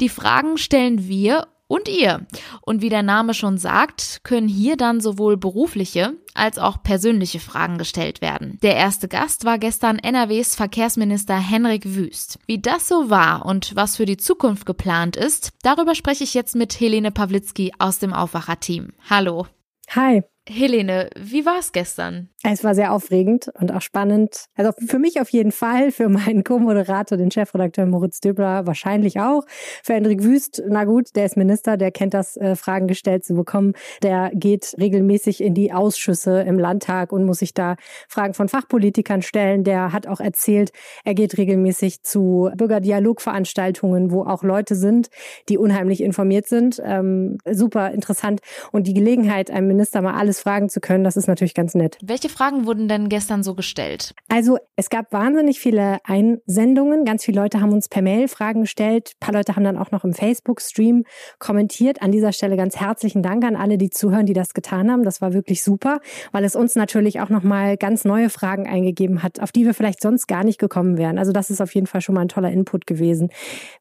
Die 0.00 0.08
Fragen 0.08 0.58
stellen 0.58 1.08
wir 1.08 1.48
und 1.68 1.88
ihr. 1.88 2.26
Und 2.60 2.82
wie 2.82 2.88
der 2.88 3.02
Name 3.02 3.34
schon 3.34 3.58
sagt, 3.58 4.20
können 4.22 4.48
hier 4.48 4.76
dann 4.76 5.00
sowohl 5.00 5.36
berufliche 5.36 6.14
als 6.34 6.58
auch 6.58 6.82
persönliche 6.82 7.40
Fragen 7.40 7.78
gestellt 7.78 8.20
werden. 8.20 8.58
Der 8.62 8.76
erste 8.76 9.08
Gast 9.08 9.44
war 9.44 9.58
gestern 9.58 9.98
NRWs 9.98 10.54
Verkehrsminister 10.54 11.36
Henrik 11.36 11.84
Wüst. 11.96 12.38
Wie 12.46 12.60
das 12.60 12.88
so 12.88 13.10
war 13.10 13.46
und 13.46 13.74
was 13.74 13.96
für 13.96 14.06
die 14.06 14.16
Zukunft 14.16 14.66
geplant 14.66 15.16
ist, 15.16 15.50
darüber 15.62 15.94
spreche 15.94 16.24
ich 16.24 16.34
jetzt 16.34 16.54
mit 16.54 16.78
Helene 16.78 17.10
Pawlitzki 17.10 17.72
aus 17.78 17.98
dem 17.98 18.12
Aufwacher-Team. 18.12 18.92
Hallo. 19.08 19.46
Hi. 19.90 20.22
Helene, 20.48 21.10
wie 21.18 21.44
war 21.44 21.58
es 21.58 21.72
gestern? 21.72 22.28
Es 22.44 22.62
war 22.62 22.76
sehr 22.76 22.92
aufregend 22.92 23.50
und 23.58 23.72
auch 23.72 23.80
spannend. 23.80 24.44
Also 24.54 24.70
für 24.86 25.00
mich 25.00 25.20
auf 25.20 25.30
jeden 25.30 25.50
Fall, 25.50 25.90
für 25.90 26.08
meinen 26.08 26.44
Co-Moderator, 26.44 27.18
den 27.18 27.32
Chefredakteur 27.32 27.86
Moritz 27.86 28.20
Döbler 28.20 28.64
wahrscheinlich 28.64 29.18
auch. 29.18 29.42
Für 29.82 29.94
Hendrik 29.94 30.22
Wüst, 30.22 30.62
na 30.68 30.84
gut, 30.84 31.16
der 31.16 31.26
ist 31.26 31.36
Minister, 31.36 31.76
der 31.76 31.90
kennt 31.90 32.14
das, 32.14 32.36
äh, 32.36 32.54
Fragen 32.54 32.86
gestellt 32.86 33.24
zu 33.24 33.34
bekommen. 33.34 33.72
Der 34.04 34.30
geht 34.32 34.76
regelmäßig 34.78 35.42
in 35.42 35.54
die 35.54 35.72
Ausschüsse 35.72 36.42
im 36.42 36.60
Landtag 36.60 37.10
und 37.10 37.24
muss 37.24 37.40
sich 37.40 37.52
da 37.52 37.74
Fragen 38.08 38.34
von 38.34 38.48
Fachpolitikern 38.48 39.22
stellen. 39.22 39.64
Der 39.64 39.92
hat 39.92 40.06
auch 40.06 40.20
erzählt, 40.20 40.70
er 41.04 41.14
geht 41.14 41.38
regelmäßig 41.38 42.04
zu 42.04 42.50
Bürgerdialogveranstaltungen, 42.56 44.12
wo 44.12 44.22
auch 44.22 44.44
Leute 44.44 44.76
sind, 44.76 45.08
die 45.48 45.58
unheimlich 45.58 46.00
informiert 46.00 46.46
sind. 46.46 46.80
Ähm, 46.84 47.38
super 47.50 47.90
interessant. 47.90 48.40
Und 48.70 48.86
die 48.86 48.94
Gelegenheit, 48.94 49.50
einem 49.50 49.66
Minister 49.66 50.00
mal 50.00 50.14
alles 50.14 50.35
alles 50.36 50.40
fragen 50.40 50.68
zu 50.68 50.80
können. 50.80 51.04
Das 51.04 51.16
ist 51.16 51.28
natürlich 51.28 51.54
ganz 51.54 51.74
nett. 51.74 51.98
Welche 52.02 52.28
Fragen 52.28 52.66
wurden 52.66 52.88
denn 52.88 53.08
gestern 53.08 53.42
so 53.42 53.54
gestellt? 53.54 54.14
Also 54.28 54.58
es 54.76 54.90
gab 54.90 55.12
wahnsinnig 55.12 55.58
viele 55.58 55.98
Einsendungen. 56.04 57.04
Ganz 57.04 57.24
viele 57.24 57.40
Leute 57.40 57.60
haben 57.60 57.72
uns 57.72 57.88
per 57.88 58.02
Mail 58.02 58.28
Fragen 58.28 58.62
gestellt. 58.62 59.12
Ein 59.14 59.20
paar 59.20 59.34
Leute 59.34 59.56
haben 59.56 59.64
dann 59.64 59.78
auch 59.78 59.90
noch 59.90 60.04
im 60.04 60.12
Facebook-Stream 60.12 61.04
kommentiert. 61.38 62.02
An 62.02 62.12
dieser 62.12 62.32
Stelle 62.32 62.56
ganz 62.56 62.76
herzlichen 62.76 63.22
Dank 63.22 63.44
an 63.44 63.56
alle, 63.56 63.78
die 63.78 63.90
zuhören, 63.90 64.26
die 64.26 64.32
das 64.32 64.54
getan 64.54 64.90
haben. 64.90 65.04
Das 65.04 65.20
war 65.20 65.32
wirklich 65.32 65.62
super, 65.62 66.00
weil 66.32 66.44
es 66.44 66.56
uns 66.56 66.74
natürlich 66.74 67.20
auch 67.20 67.28
nochmal 67.28 67.76
ganz 67.76 68.04
neue 68.04 68.30
Fragen 68.30 68.66
eingegeben 68.66 69.22
hat, 69.22 69.40
auf 69.40 69.52
die 69.52 69.64
wir 69.64 69.74
vielleicht 69.74 70.02
sonst 70.02 70.26
gar 70.26 70.44
nicht 70.44 70.58
gekommen 70.58 70.98
wären. 70.98 71.18
Also 71.18 71.32
das 71.32 71.50
ist 71.50 71.60
auf 71.60 71.74
jeden 71.74 71.86
Fall 71.86 72.00
schon 72.00 72.14
mal 72.14 72.22
ein 72.22 72.28
toller 72.28 72.50
Input 72.50 72.86
gewesen. 72.86 73.30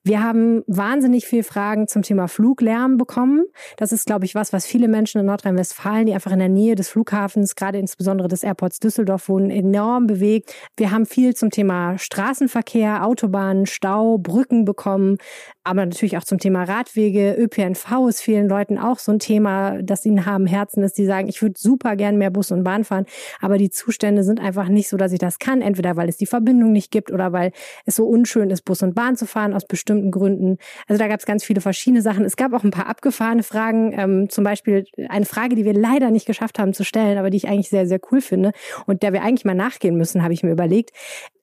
Wir 0.04 0.24
haben 0.24 0.64
wahnsinnig 0.68 1.26
viele 1.26 1.44
Fragen 1.44 1.88
zum 1.88 2.02
Thema 2.02 2.28
Fluglärm 2.28 2.98
bekommen. 2.98 3.46
Das 3.78 3.92
ist, 3.92 4.06
glaube 4.06 4.26
ich, 4.26 4.36
was, 4.36 4.54
was 4.54 4.66
viele 4.66 4.88
Menschen 4.88 5.20
in 5.20 5.28
Nordrhein-Westfalen, 5.28 6.06
die 6.06 6.14
einfach 6.14 6.32
in 6.32 6.40
der 6.40 6.45
Nähe 6.50 6.75
des 6.75 6.90
Flughafens, 6.90 7.56
gerade 7.56 7.78
insbesondere 7.78 8.28
des 8.28 8.44
Airports 8.44 8.80
Düsseldorf 8.80 9.30
wohnen, 9.30 9.50
enorm 9.50 10.08
bewegt. 10.08 10.54
Wir 10.78 10.92
haben 10.92 11.06
viel 11.06 11.36
zum 11.36 11.50
Thema 11.50 11.98
Straßenverkehr, 11.98 13.06
Autobahnen, 13.06 13.66
Stau, 13.66 14.18
Brücken 14.18 14.66
bekommen, 14.66 15.18
aber 15.64 15.86
natürlich 15.86 16.18
auch 16.18 16.24
zum 16.24 16.38
Thema 16.38 16.64
Radwege, 16.64 17.36
ÖPNV 17.38 18.08
ist 18.08 18.22
vielen 18.22 18.48
Leuten 18.48 18.78
auch 18.78 19.00
so 19.00 19.12
ein 19.12 19.20
Thema, 19.20 19.82
das 19.82 20.06
ihnen 20.06 20.25
haben 20.25 20.46
Herzen 20.46 20.84
ist, 20.84 20.98
die 20.98 21.06
sagen, 21.06 21.28
ich 21.28 21.42
würde 21.42 21.56
super 21.58 21.96
gern 21.96 22.18
mehr 22.18 22.30
Bus 22.30 22.52
und 22.52 22.64
Bahn 22.64 22.84
fahren, 22.84 23.06
aber 23.42 23.58
die 23.58 23.70
Zustände 23.70 24.24
sind 24.24 24.40
einfach 24.40 24.68
nicht 24.70 24.90
so, 24.90 24.98
dass 24.98 25.12
ich 25.12 25.20
das 25.20 25.40
kann, 25.40 25.62
entweder 25.62 25.96
weil 25.96 26.08
es 26.08 26.18
die 26.18 26.28
Verbindung 26.28 26.72
nicht 26.72 26.92
gibt 26.92 27.12
oder 27.12 27.34
weil 27.34 27.52
es 27.86 27.96
so 27.96 28.06
unschön 28.06 28.50
ist, 28.52 28.64
Bus 28.64 28.84
und 28.84 28.94
Bahn 28.94 29.16
zu 29.16 29.25
fahren 29.25 29.54
aus 29.54 29.66
bestimmten 29.66 30.12
Gründen. 30.12 30.58
Also 30.88 31.00
da 31.00 31.08
gab 31.08 31.20
es 31.20 31.25
ganz 31.25 31.44
viele 31.44 31.62
verschiedene 31.62 32.02
Sachen. 32.02 32.25
Es 32.25 32.36
gab 32.36 32.54
auch 32.54 32.64
ein 32.64 32.72
paar 32.72 32.88
abgefahrene 32.88 33.44
Fragen, 33.44 33.94
ähm, 33.98 34.30
zum 34.30 34.44
Beispiel 34.44 34.86
eine 35.10 35.25
Frage, 35.25 35.56
die 35.56 35.66
wir 35.66 35.74
leider 35.74 36.12
nicht 36.12 36.28
geschafft 36.36 36.60
haben 36.60 36.74
zu 36.74 36.84
stellen, 36.84 37.18
aber 37.18 37.30
die 37.30 37.38
ich 37.38 37.48
eigentlich 37.48 37.70
sehr, 37.70 37.88
sehr 37.88 38.00
cool 38.12 38.22
finde 38.22 38.51
und 38.86 39.04
der 39.04 39.13
wir 39.13 39.24
eigentlich 39.24 39.46
mal 39.46 39.56
nachgehen 39.56 39.96
müssen, 39.96 40.24
habe 40.24 40.34
ich 40.34 40.44
mir 40.44 40.51
überlegt. 40.51 40.92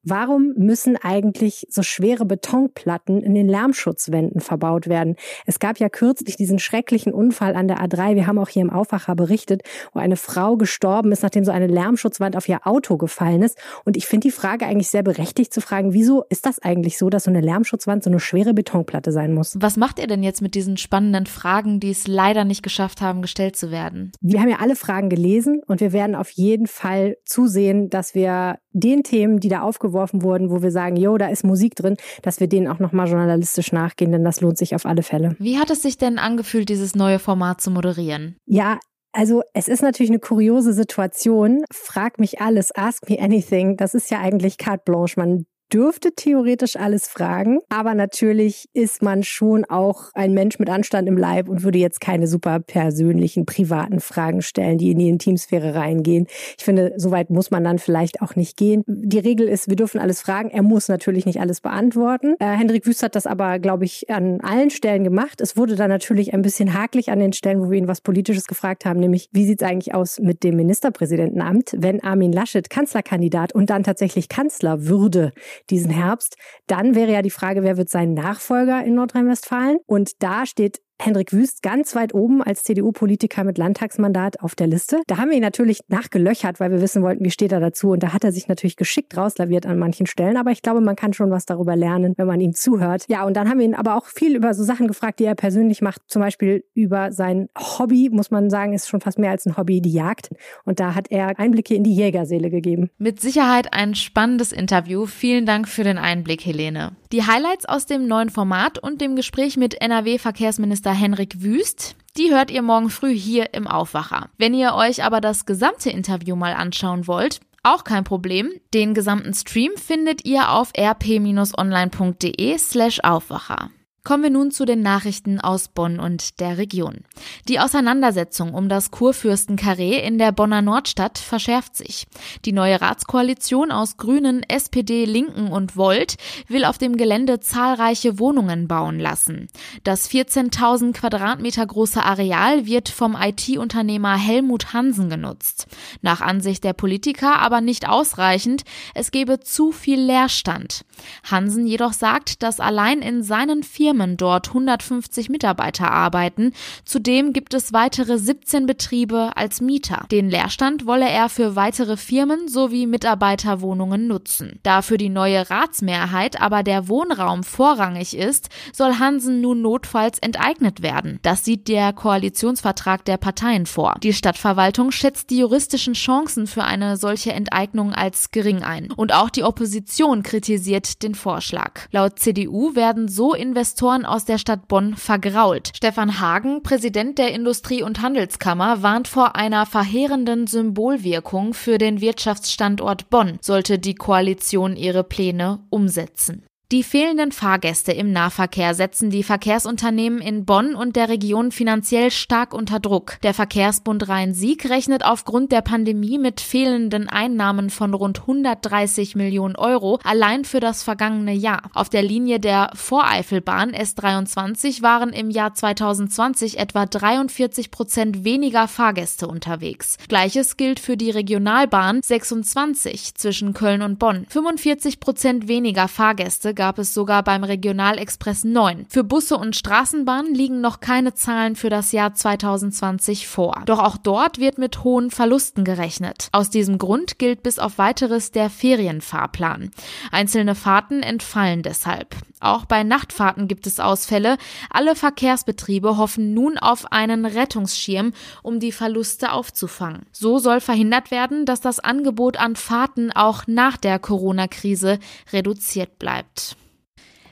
Warum 0.05 0.55
müssen 0.57 0.97
eigentlich 0.97 1.67
so 1.71 1.83
schwere 1.83 2.25
Betonplatten 2.25 3.23
in 3.23 3.35
den 3.35 3.49
Lärmschutzwänden 3.49 4.41
verbaut 4.41 4.89
werden? 4.89 5.15
Es 5.47 5.61
gab 5.61 5.79
ja 5.79 5.89
kürzlich 5.89 6.37
diesen 6.37 6.59
schrecklichen 6.59 7.13
Unfall 7.13 7.55
an 7.55 7.69
der 7.69 7.79
A3. 7.79 8.17
Wir 8.17 8.27
haben 8.27 8.39
auch 8.39 8.49
hier 8.49 8.63
im 8.63 8.71
Aufwacher 8.71 9.15
berichtet, 9.15 9.63
wo 9.93 10.01
eine 10.01 10.17
Frau 10.17 10.57
gestorben 10.57 11.13
ist, 11.13 11.23
nachdem 11.23 11.45
so 11.45 11.53
eine 11.53 11.69
Lärmschutzwand 11.69 12.37
auf 12.37 12.49
ihr 12.49 12.67
Auto 12.67 12.97
gefallen 12.97 13.43
ist. 13.43 13.57
Und 13.85 13.97
ich 13.97 14.07
finde 14.07 14.27
die 14.27 14.33
Frage 14.33 14.67
eigentlich 14.67 14.91
sehr 14.91 15.05
berechtigt 15.05 15.55
zu 15.55 15.61
fragen, 15.61 15.93
wieso 15.93 16.25
ist 16.31 16.47
das 16.47 16.59
eigentlich 16.59 16.99
so, 16.99 17.09
dass 17.09 17.25
so 17.25 17.31
eine 17.31 17.41
Lärmschutzwand 17.41 18.03
so 18.03 18.11
eine 18.11 18.19
schwere 18.19 18.55
Betonplatte 18.55 19.13
sein 19.13 19.33
muss? 19.33 19.57
Was 19.61 19.77
macht 19.77 20.01
ihr 20.01 20.09
denn 20.09 20.25
jetzt 20.25 20.43
mit 20.43 20.57
diesen 20.57 20.79
spannenden 20.79 21.27
Fragen, 21.27 21.79
die 21.79 21.91
es 21.91 22.09
leider 22.09 22.45
nicht 22.45 22.65
geschafft 22.65 23.01
haben, 23.01 23.23
gestellt 23.23 23.55
zu 23.55 23.71
werden? 23.71 24.11
Wir 24.21 24.41
haben 24.41 24.49
ja 24.49 24.59
alle 24.59 24.75
Fragen 24.75 25.11
gelesen 25.11 25.63
und 25.67 25.81
wir 25.81 25.93
werden 25.93 26.17
auf 26.17 26.31
jeden 26.31 26.67
Fall 26.67 27.19
zusehen, 27.25 27.89
dass 27.89 28.17
wir 28.17 28.59
den 28.73 29.03
Themen, 29.03 29.41
die 29.41 29.49
da 29.49 29.63
aufgeworfen 29.63 30.23
wurden, 30.23 30.51
wo 30.51 30.63
wir 30.63 30.71
sagen, 30.71 30.97
jo, 30.97 31.17
da 31.19 31.29
ist 31.29 31.45
Musik 31.45 31.75
drin, 31.75 31.97
dass 32.23 32.41
wir 32.41 32.49
denen 32.49 32.69
auch 32.69 32.79
nochmal 32.79 33.09
journalistisch 33.09 33.73
nachgehen, 33.73 34.13
denn 34.13 34.25
das 34.25 34.41
lohnt 34.41 34.59
sich 34.59 34.75
auf 34.75 34.87
alle 34.87 35.03
Fälle. 35.03 35.37
Wie 35.39 35.59
hat 35.59 35.71
es 35.71 35.83
sich 35.83 35.99
denn 35.99 36.19
angefühlt, 36.19 36.69
dieses 36.69 36.95
neue 36.95 37.19
Format 37.19 37.61
zu 37.61 37.71
moderieren? 37.71 38.37
Ja, 38.47 38.79
also 39.13 39.43
es 39.53 39.69
ist 39.69 39.83
natürlich 39.83 40.11
eine 40.11 40.21
kuriose 40.21 40.73
Situation. 40.73 41.65
Frag 41.71 42.19
mich 42.19 42.41
alles, 42.41 42.75
ask 42.75 43.09
me 43.11 43.21
anything. 43.21 43.77
Das 43.77 43.95
ist 43.95 44.11
ja 44.11 44.21
eigentlich 44.21 44.57
carte 44.57 44.85
blanche. 44.87 45.21
Man 45.21 45.45
dürfte 45.73 46.13
theoretisch 46.15 46.77
alles 46.77 47.09
fragen, 47.09 47.61
aber 47.69 47.95
natürlich 47.95 48.69
ist 48.75 49.03
man 49.03 49.23
schon 49.23 49.65
auch 49.65 50.11
ein 50.15 50.35
Mensch 50.35 50.59
mit 50.59 50.69
Anstand 50.69 51.09
im 51.09 51.17
Leib 51.17 51.49
und 51.49 51.63
würde 51.63 51.79
jetzt 51.79 52.01
keine 52.01 52.27
super 52.27 52.61
persönlichen, 52.61 53.47
privaten 53.47 54.01
Fragen 54.01 54.43
stellen, 54.43 54.79
die 54.79 54.91
in 54.91 54.99
die 54.99 55.09
Intimsphäre 55.09 55.75
reingehen. 55.75 56.27
Ich 56.59 56.65
finde, 56.65 56.93
soweit 56.97 57.31
muss 57.31 57.51
man 57.51 57.65
dann 57.65 57.79
vielleicht 57.79 58.21
auch 58.21 58.37
nicht 58.37 58.57
gehen. 58.57 58.83
Die 58.87 59.19
Regel 59.19 59.49
ist, 59.49 59.69
wir 59.69 59.77
dürfen 59.77 60.01
alles 60.01 60.21
fragen. 60.21 60.51
Er 60.51 60.63
muss 60.63 60.89
natürlich 60.89 61.27
nicht 61.27 61.41
alles 61.41 61.61
beantworten. 61.61 62.35
Äh, 62.39 62.47
Hendrik 62.47 62.87
Wüst 62.87 63.03
hat 63.03 63.15
das 63.15 63.27
aber, 63.27 63.59
glaube 63.59 63.85
ich, 63.85 64.11
an 64.11 64.41
allen 64.43 64.71
Stellen 64.71 65.05
gemacht. 65.05 65.41
Es 65.41 65.57
wurde 65.57 65.77
dann 65.77 65.89
natürlich 65.89 66.35
ein 66.35 66.43
bisschen 66.43 66.75
hakelig 66.75 67.11
an 67.11 67.19
den 67.19 67.33
Stellen, 67.33 67.61
wo 67.61 67.71
wir 67.71 67.79
ihn 67.79 67.89
was 67.89 68.01
Politisches 68.01 68.47
gefragt 68.47 68.85
haben, 68.85 69.01
nämlich 69.01 69.29
wie 69.33 69.47
sieht 69.47 69.63
es 69.63 69.69
eigentlich 69.69 69.95
aus 69.95 70.19
mit 70.19 70.43
dem 70.43 70.57
Ministerpräsidentenamt, 70.57 71.77
wenn 71.79 72.03
Armin 72.03 72.33
Laschet 72.33 72.69
Kanzlerkandidat 72.69 73.55
und 73.55 73.71
dann 73.71 73.85
tatsächlich 73.85 74.29
Kanzler 74.29 74.87
würde 74.87 75.33
diesen 75.71 75.91
Herbst. 75.91 76.37
Dann 76.67 76.95
wäre 76.95 77.13
ja 77.13 77.23
die 77.23 77.31
Frage, 77.31 77.63
wer 77.63 77.77
wird 77.77 77.89
sein 77.89 78.15
Nachfolger 78.15 78.85
in 78.85 78.95
Nordrhein-Westfalen? 78.95 79.79
Und 79.87 80.23
da 80.23 80.47
steht 80.47 80.81
Hendrik 81.05 81.33
Wüst 81.33 81.65
ganz 81.65 81.97
weit 81.97 82.15
oben 82.15 82.45
als 82.45 82.63
CDU-Politiker 82.63 83.43
mit 83.43 83.59
Landtagsmandat 83.59 84.41
auf 84.41 84.55
der 84.55 84.69
Liste. 84.69 85.03
Da 85.09 85.17
haben 85.17 85.31
wir 85.31 85.37
ihn 85.37 85.43
natürlich 85.43 85.81
nachgelöchert, 85.89 86.61
weil 86.61 86.71
wir 86.71 86.81
wissen 86.81 87.03
wollten, 87.03 87.25
wie 87.25 87.33
steht 87.33 87.51
er 87.51 87.59
dazu. 87.59 87.91
Und 87.91 88.05
da 88.05 88.13
hat 88.13 88.23
er 88.23 88.31
sich 88.31 88.47
natürlich 88.47 88.77
geschickt 88.77 89.17
rauslaviert 89.17 89.67
an 89.67 89.81
manchen 89.81 90.07
Stellen. 90.07 90.37
Aber 90.37 90.53
ich 90.53 90.63
glaube, 90.63 90.81
man 90.81 90.95
kann 90.95 91.13
schon 91.13 91.33
was 91.33 91.45
darüber 91.45 91.75
lernen, 91.75 92.15
wenn 92.19 92.29
man 92.29 92.41
ihm 92.41 92.55
zuhört. 92.55 93.07
Ja, 93.09 93.25
und 93.25 93.37
dann 93.37 93.49
haben 93.49 93.59
wir 93.59 93.65
ihn 93.65 93.75
aber 93.75 93.97
auch 93.97 94.07
viel 94.07 94.37
über 94.37 94.55
so 94.55 94.63
Sachen 94.63 94.87
gefragt, 94.87 95.19
die 95.19 95.25
er 95.25 95.35
persönlich 95.35 95.83
macht. 95.83 96.03
Zum 96.07 96.23
Beispiel 96.23 96.63
über 96.73 97.11
sein 97.11 97.49
Hobby, 97.59 98.09
muss 98.13 98.31
man 98.31 98.49
sagen, 98.49 98.73
ist 98.73 98.89
schon 98.89 99.01
fast 99.01 99.19
mehr 99.19 99.33
als 99.33 99.45
ein 99.45 99.57
Hobby, 99.57 99.81
die 99.81 99.93
Jagd. 99.93 100.31
Und 100.65 100.79
da 100.79 100.95
hat 100.95 101.11
er 101.11 101.37
Einblicke 101.37 101.75
in 101.75 101.83
die 101.83 101.97
Jägerseele 101.97 102.49
gegeben. 102.49 102.91
Mit 102.99 103.21
Sicherheit 103.21 103.73
ein 103.73 103.97
spannendes 103.97 104.53
Interview. 104.53 105.07
Vielen 105.07 105.47
Dank 105.47 105.67
für 105.67 105.83
den 105.83 105.99
Einblick, 105.99 106.47
Helene. 106.47 106.93
Die 107.11 107.27
Highlights 107.27 107.67
aus 107.67 107.87
dem 107.87 108.07
neuen 108.07 108.31
Format 108.31 108.79
und 108.79 109.01
dem 109.03 109.17
Gespräch 109.17 109.59
mit 109.59 109.79
NRW-Verkehrsminister 109.83 110.92
Henrik 110.93 111.43
Wüst. 111.43 111.97
Die 112.17 112.31
hört 112.31 112.51
ihr 112.51 112.63
morgen 112.63 112.91
früh 112.91 113.15
hier 113.15 113.55
im 113.55 113.67
Aufwacher. 113.67 114.29
Wenn 114.39 114.55
ihr 114.55 114.75
euch 114.75 115.03
aber 115.05 115.21
das 115.21 115.47
gesamte 115.47 115.91
Interview 115.91 116.37
mal 116.37 116.55
anschauen 116.55 117.07
wollt, 117.07 117.41
auch 117.63 117.85
kein 117.85 118.05
Problem. 118.05 118.51
Den 118.75 118.93
gesamten 118.93 119.35
Stream 119.35 119.73
findet 119.77 120.25
ihr 120.25 120.51
auf 120.51 120.73
rp-online.de 120.77 122.59
slash 122.59 123.01
Aufwacher. 123.03 123.71
Kommen 124.05 124.25
wir 124.25 124.31
nun 124.31 124.51
zu 124.51 124.65
den 124.65 124.83
Nachrichten 124.83 125.41
aus 125.41 125.69
Bonn 125.69 126.01
und 126.01 126.41
der 126.41 126.59
Region. 126.59 127.05
Die 127.47 127.61
Auseinandersetzung 127.61 128.53
um 128.53 128.69
das 128.69 128.91
Kurfürstenkarree 128.91 130.05
in 130.05 130.19
der 130.19 130.33
Bonner 130.33 130.61
Nordstadt 130.61 131.19
verschärft 131.19 131.77
sich. 131.77 132.09
Die 132.45 132.51
neue 132.51 132.81
Ratskoalition 132.81 133.71
aus 133.71 133.99
Grünen, 133.99 134.43
SPD, 134.43 135.05
Linken 135.05 135.53
und 135.53 135.77
Volt 135.77 136.17
will 136.49 136.65
auf 136.65 136.79
dem 136.79 136.97
Gelände 136.97 137.39
zahlreiche 137.39 138.19
Wohnungen 138.19 138.67
bauen 138.67 138.99
lassen. 138.99 139.47
Das 139.85 140.11
14.000 140.11 140.95
Quadratmeter 140.95 141.65
große 141.65 142.03
Areal 142.03 142.67
wird 142.67 142.89
vom 142.89 143.17
IT-Unternehmer 143.17 144.17
Helmut 144.17 144.73
Hansen 144.73 145.11
genutzt. 145.11 145.69
Nach 146.01 146.21
Ansicht 146.21 146.65
der 146.65 146.73
Politiker 146.73 147.39
aber 147.39 147.61
nicht 147.61 147.89
ausreichend. 147.89 148.65
Es 148.95 149.13
gebe 149.13 149.39
zu 149.39 149.71
viel 149.71 150.01
Leerstand. 150.01 150.85
Hansen 151.23 151.69
jedoch 151.69 151.93
sagt, 151.93 152.43
dass 152.43 152.59
allein 152.59 152.99
in 152.99 153.23
seinen 153.23 153.63
vier 153.63 153.92
Firmen 153.93 154.17
dort 154.17 154.49
150 154.49 155.29
Mitarbeiter 155.29 155.91
arbeiten. 155.91 156.53
Zudem 156.87 157.35
gibt 157.35 157.53
es 157.53 157.75
weitere 157.75 158.17
17 158.17 158.65
Betriebe 158.65 159.33
als 159.35 159.61
Mieter. 159.61 160.07
Den 160.11 160.31
Leerstand 160.31 160.87
wolle 160.87 161.11
er 161.11 161.29
für 161.29 161.57
weitere 161.57 161.99
Firmen 161.99 162.49
sowie 162.49 162.87
Mitarbeiterwohnungen 162.87 164.07
nutzen. 164.07 164.61
Da 164.63 164.81
für 164.81 164.97
die 164.97 165.11
neue 165.11 165.51
Ratsmehrheit 165.51 166.41
aber 166.41 166.63
der 166.63 166.89
Wohnraum 166.89 167.45
vorrangig 167.45 168.17
ist, 168.17 168.49
soll 168.73 168.95
Hansen 168.99 169.43
nun 169.43 169.61
notfalls 169.61 170.19
enteignet 170.21 170.83
werden. 170.83 171.19
Das 171.21 171.45
sieht 171.45 171.69
der 171.69 171.93
Koalitionsvertrag 171.93 173.05
der 173.05 173.19
Parteien 173.19 173.67
vor. 173.67 173.97
Die 174.03 174.15
Stadtverwaltung 174.15 174.91
schätzt 174.91 175.29
die 175.29 175.41
juristischen 175.41 175.93
Chancen 175.93 176.47
für 176.47 176.65
eine 176.65 176.97
solche 176.97 177.35
Enteignung 177.35 177.93
als 177.93 178.31
gering 178.31 178.63
ein. 178.63 178.91
Und 178.91 179.13
auch 179.13 179.29
die 179.29 179.45
Opposition 179.45 180.23
kritisiert 180.23 181.03
den 181.03 181.15
Vorschlag. 181.15 181.81
Laut 181.91 182.19
CDU 182.19 182.75
werden 182.75 183.09
so 183.09 183.35
Investoren 183.35 183.82
Investoren 183.83 184.07
aus 184.07 184.25
der 184.25 184.39
Stadt 184.39 184.69
Bonn 184.69 184.95
vergrault. 184.95 185.73
Stefan 185.75 186.21
Hagen, 186.21 186.63
Präsident 186.63 187.19
der 187.19 187.35
Industrie- 187.35 187.83
und 187.83 188.01
Handelskammer, 188.01 188.81
warnt 188.85 189.09
vor 189.09 189.35
einer 189.35 189.67
verheerenden 189.67 190.47
Symbolwirkung 190.47 191.53
für 191.53 191.79
den 191.79 192.01
Wirtschaftsstandort 192.01 193.11
Bonn, 193.11 193.39
sollte 193.41 193.81
die 193.81 193.97
Koalition 193.97 194.77
ihre 194.77 195.03
Pläne 195.03 195.65
umsetzen. 195.69 196.45
Die 196.73 196.83
fehlenden 196.83 197.33
Fahrgäste 197.33 197.93
im 197.93 198.13
Nahverkehr 198.13 198.73
setzen 198.73 199.11
die 199.11 199.25
Verkehrsunternehmen 199.25 200.23
in 200.23 200.47
Bonn 200.47 200.75
und 200.75 200.97
der 200.97 201.11
Region 201.11 201.53
finanziell 201.53 202.11
stark 202.11 202.55
unter 202.55 202.81
Druck. 202.81 203.19
Der 203.23 203.35
Verkehrsbund 203.35 204.09
Rhein-Sieg 204.09 204.71
rechnet 204.71 205.05
aufgrund 205.05 205.53
der 205.53 205.61
Pandemie 205.61 206.17
mit 206.17 206.41
fehlenden 206.41 207.11
Einnahmen 207.11 207.69
von 207.69 207.93
rund 207.93 208.21
130 208.21 209.17
Millionen 209.17 209.55
Euro 209.55 209.99
allein 210.03 210.47
für 210.47 210.61
das 210.61 210.83
vergangene 210.83 211.35
Jahr. 211.35 211.61
Auf 211.75 211.91
der 211.91 212.01
Linie 212.01 212.41
der 212.41 212.71
Voreifelbahn 212.73 213.73
S23 213.73 214.81
waren 214.81 215.11
im 215.11 215.29
Jahr 215.29 215.53
2020 215.53 216.59
etwa 216.59 216.87
43 216.87 217.71
Prozent 217.71 218.25
weniger 218.25 218.67
Fahrgäste 218.67 219.29
unterwegs. 219.29 219.99
Gleiches 220.09 220.57
gilt 220.57 220.81
für 220.81 220.97
die 220.97 221.11
Regionalbahn 221.11 222.01
26 222.03 223.15
zwischen 223.15 223.53
Köln 223.53 223.83
und 223.83 223.99
Bonn. 223.99 224.25
45 224.31 225.01
Prozent 225.01 225.49
weniger 225.49 225.87
Fahrgäste 225.87 226.55
gab 226.63 226.79
es 226.79 226.95
sogar 226.95 227.25
beim 227.25 227.43
Regionalexpress 227.43 228.45
9. 228.45 228.87
Für 228.89 229.03
Busse 229.03 229.37
und 229.37 229.57
Straßenbahnen 229.57 230.33
liegen 230.33 230.61
noch 230.61 230.79
keine 230.79 231.13
Zahlen 231.13 231.57
für 231.57 231.71
das 231.71 231.91
Jahr 231.91 232.15
2020 232.15 233.27
vor. 233.27 233.65
Doch 233.67 233.81
auch 233.81 233.97
dort 233.97 234.39
wird 234.39 234.59
mit 234.59 234.85
hohen 234.85 235.11
Verlusten 235.11 235.65
gerechnet. 235.65 236.29
Aus 236.31 236.51
diesem 236.51 236.79
Grund 236.79 237.19
gilt 237.19 237.43
bis 237.43 237.59
auf 237.59 237.79
weiteres 237.79 238.31
der 238.31 238.49
Ferienfahrplan. 238.49 239.73
Einzelne 240.13 240.55
Fahrten 240.55 241.03
entfallen 241.03 241.65
deshalb. 241.65 242.15
Auch 242.39 242.65
bei 242.65 242.85
Nachtfahrten 242.85 243.49
gibt 243.49 243.67
es 243.67 243.81
Ausfälle. 243.81 244.37
Alle 244.71 244.95
Verkehrsbetriebe 244.95 245.97
hoffen 245.97 246.33
nun 246.33 246.59
auf 246.59 246.91
einen 246.93 247.25
Rettungsschirm, 247.25 248.13
um 248.43 248.61
die 248.61 248.73
Verluste 248.73 249.33
aufzufangen. 249.33 250.07
So 250.13 250.39
soll 250.39 250.61
verhindert 250.61 251.11
werden, 251.11 251.45
dass 251.45 251.61
das 251.61 251.81
Angebot 251.81 252.37
an 252.37 252.55
Fahrten 252.55 253.11
auch 253.11 253.49
nach 253.49 253.77
der 253.77 253.99
Corona-Krise 253.99 255.01
reduziert 255.33 255.99
bleibt. 255.99 256.52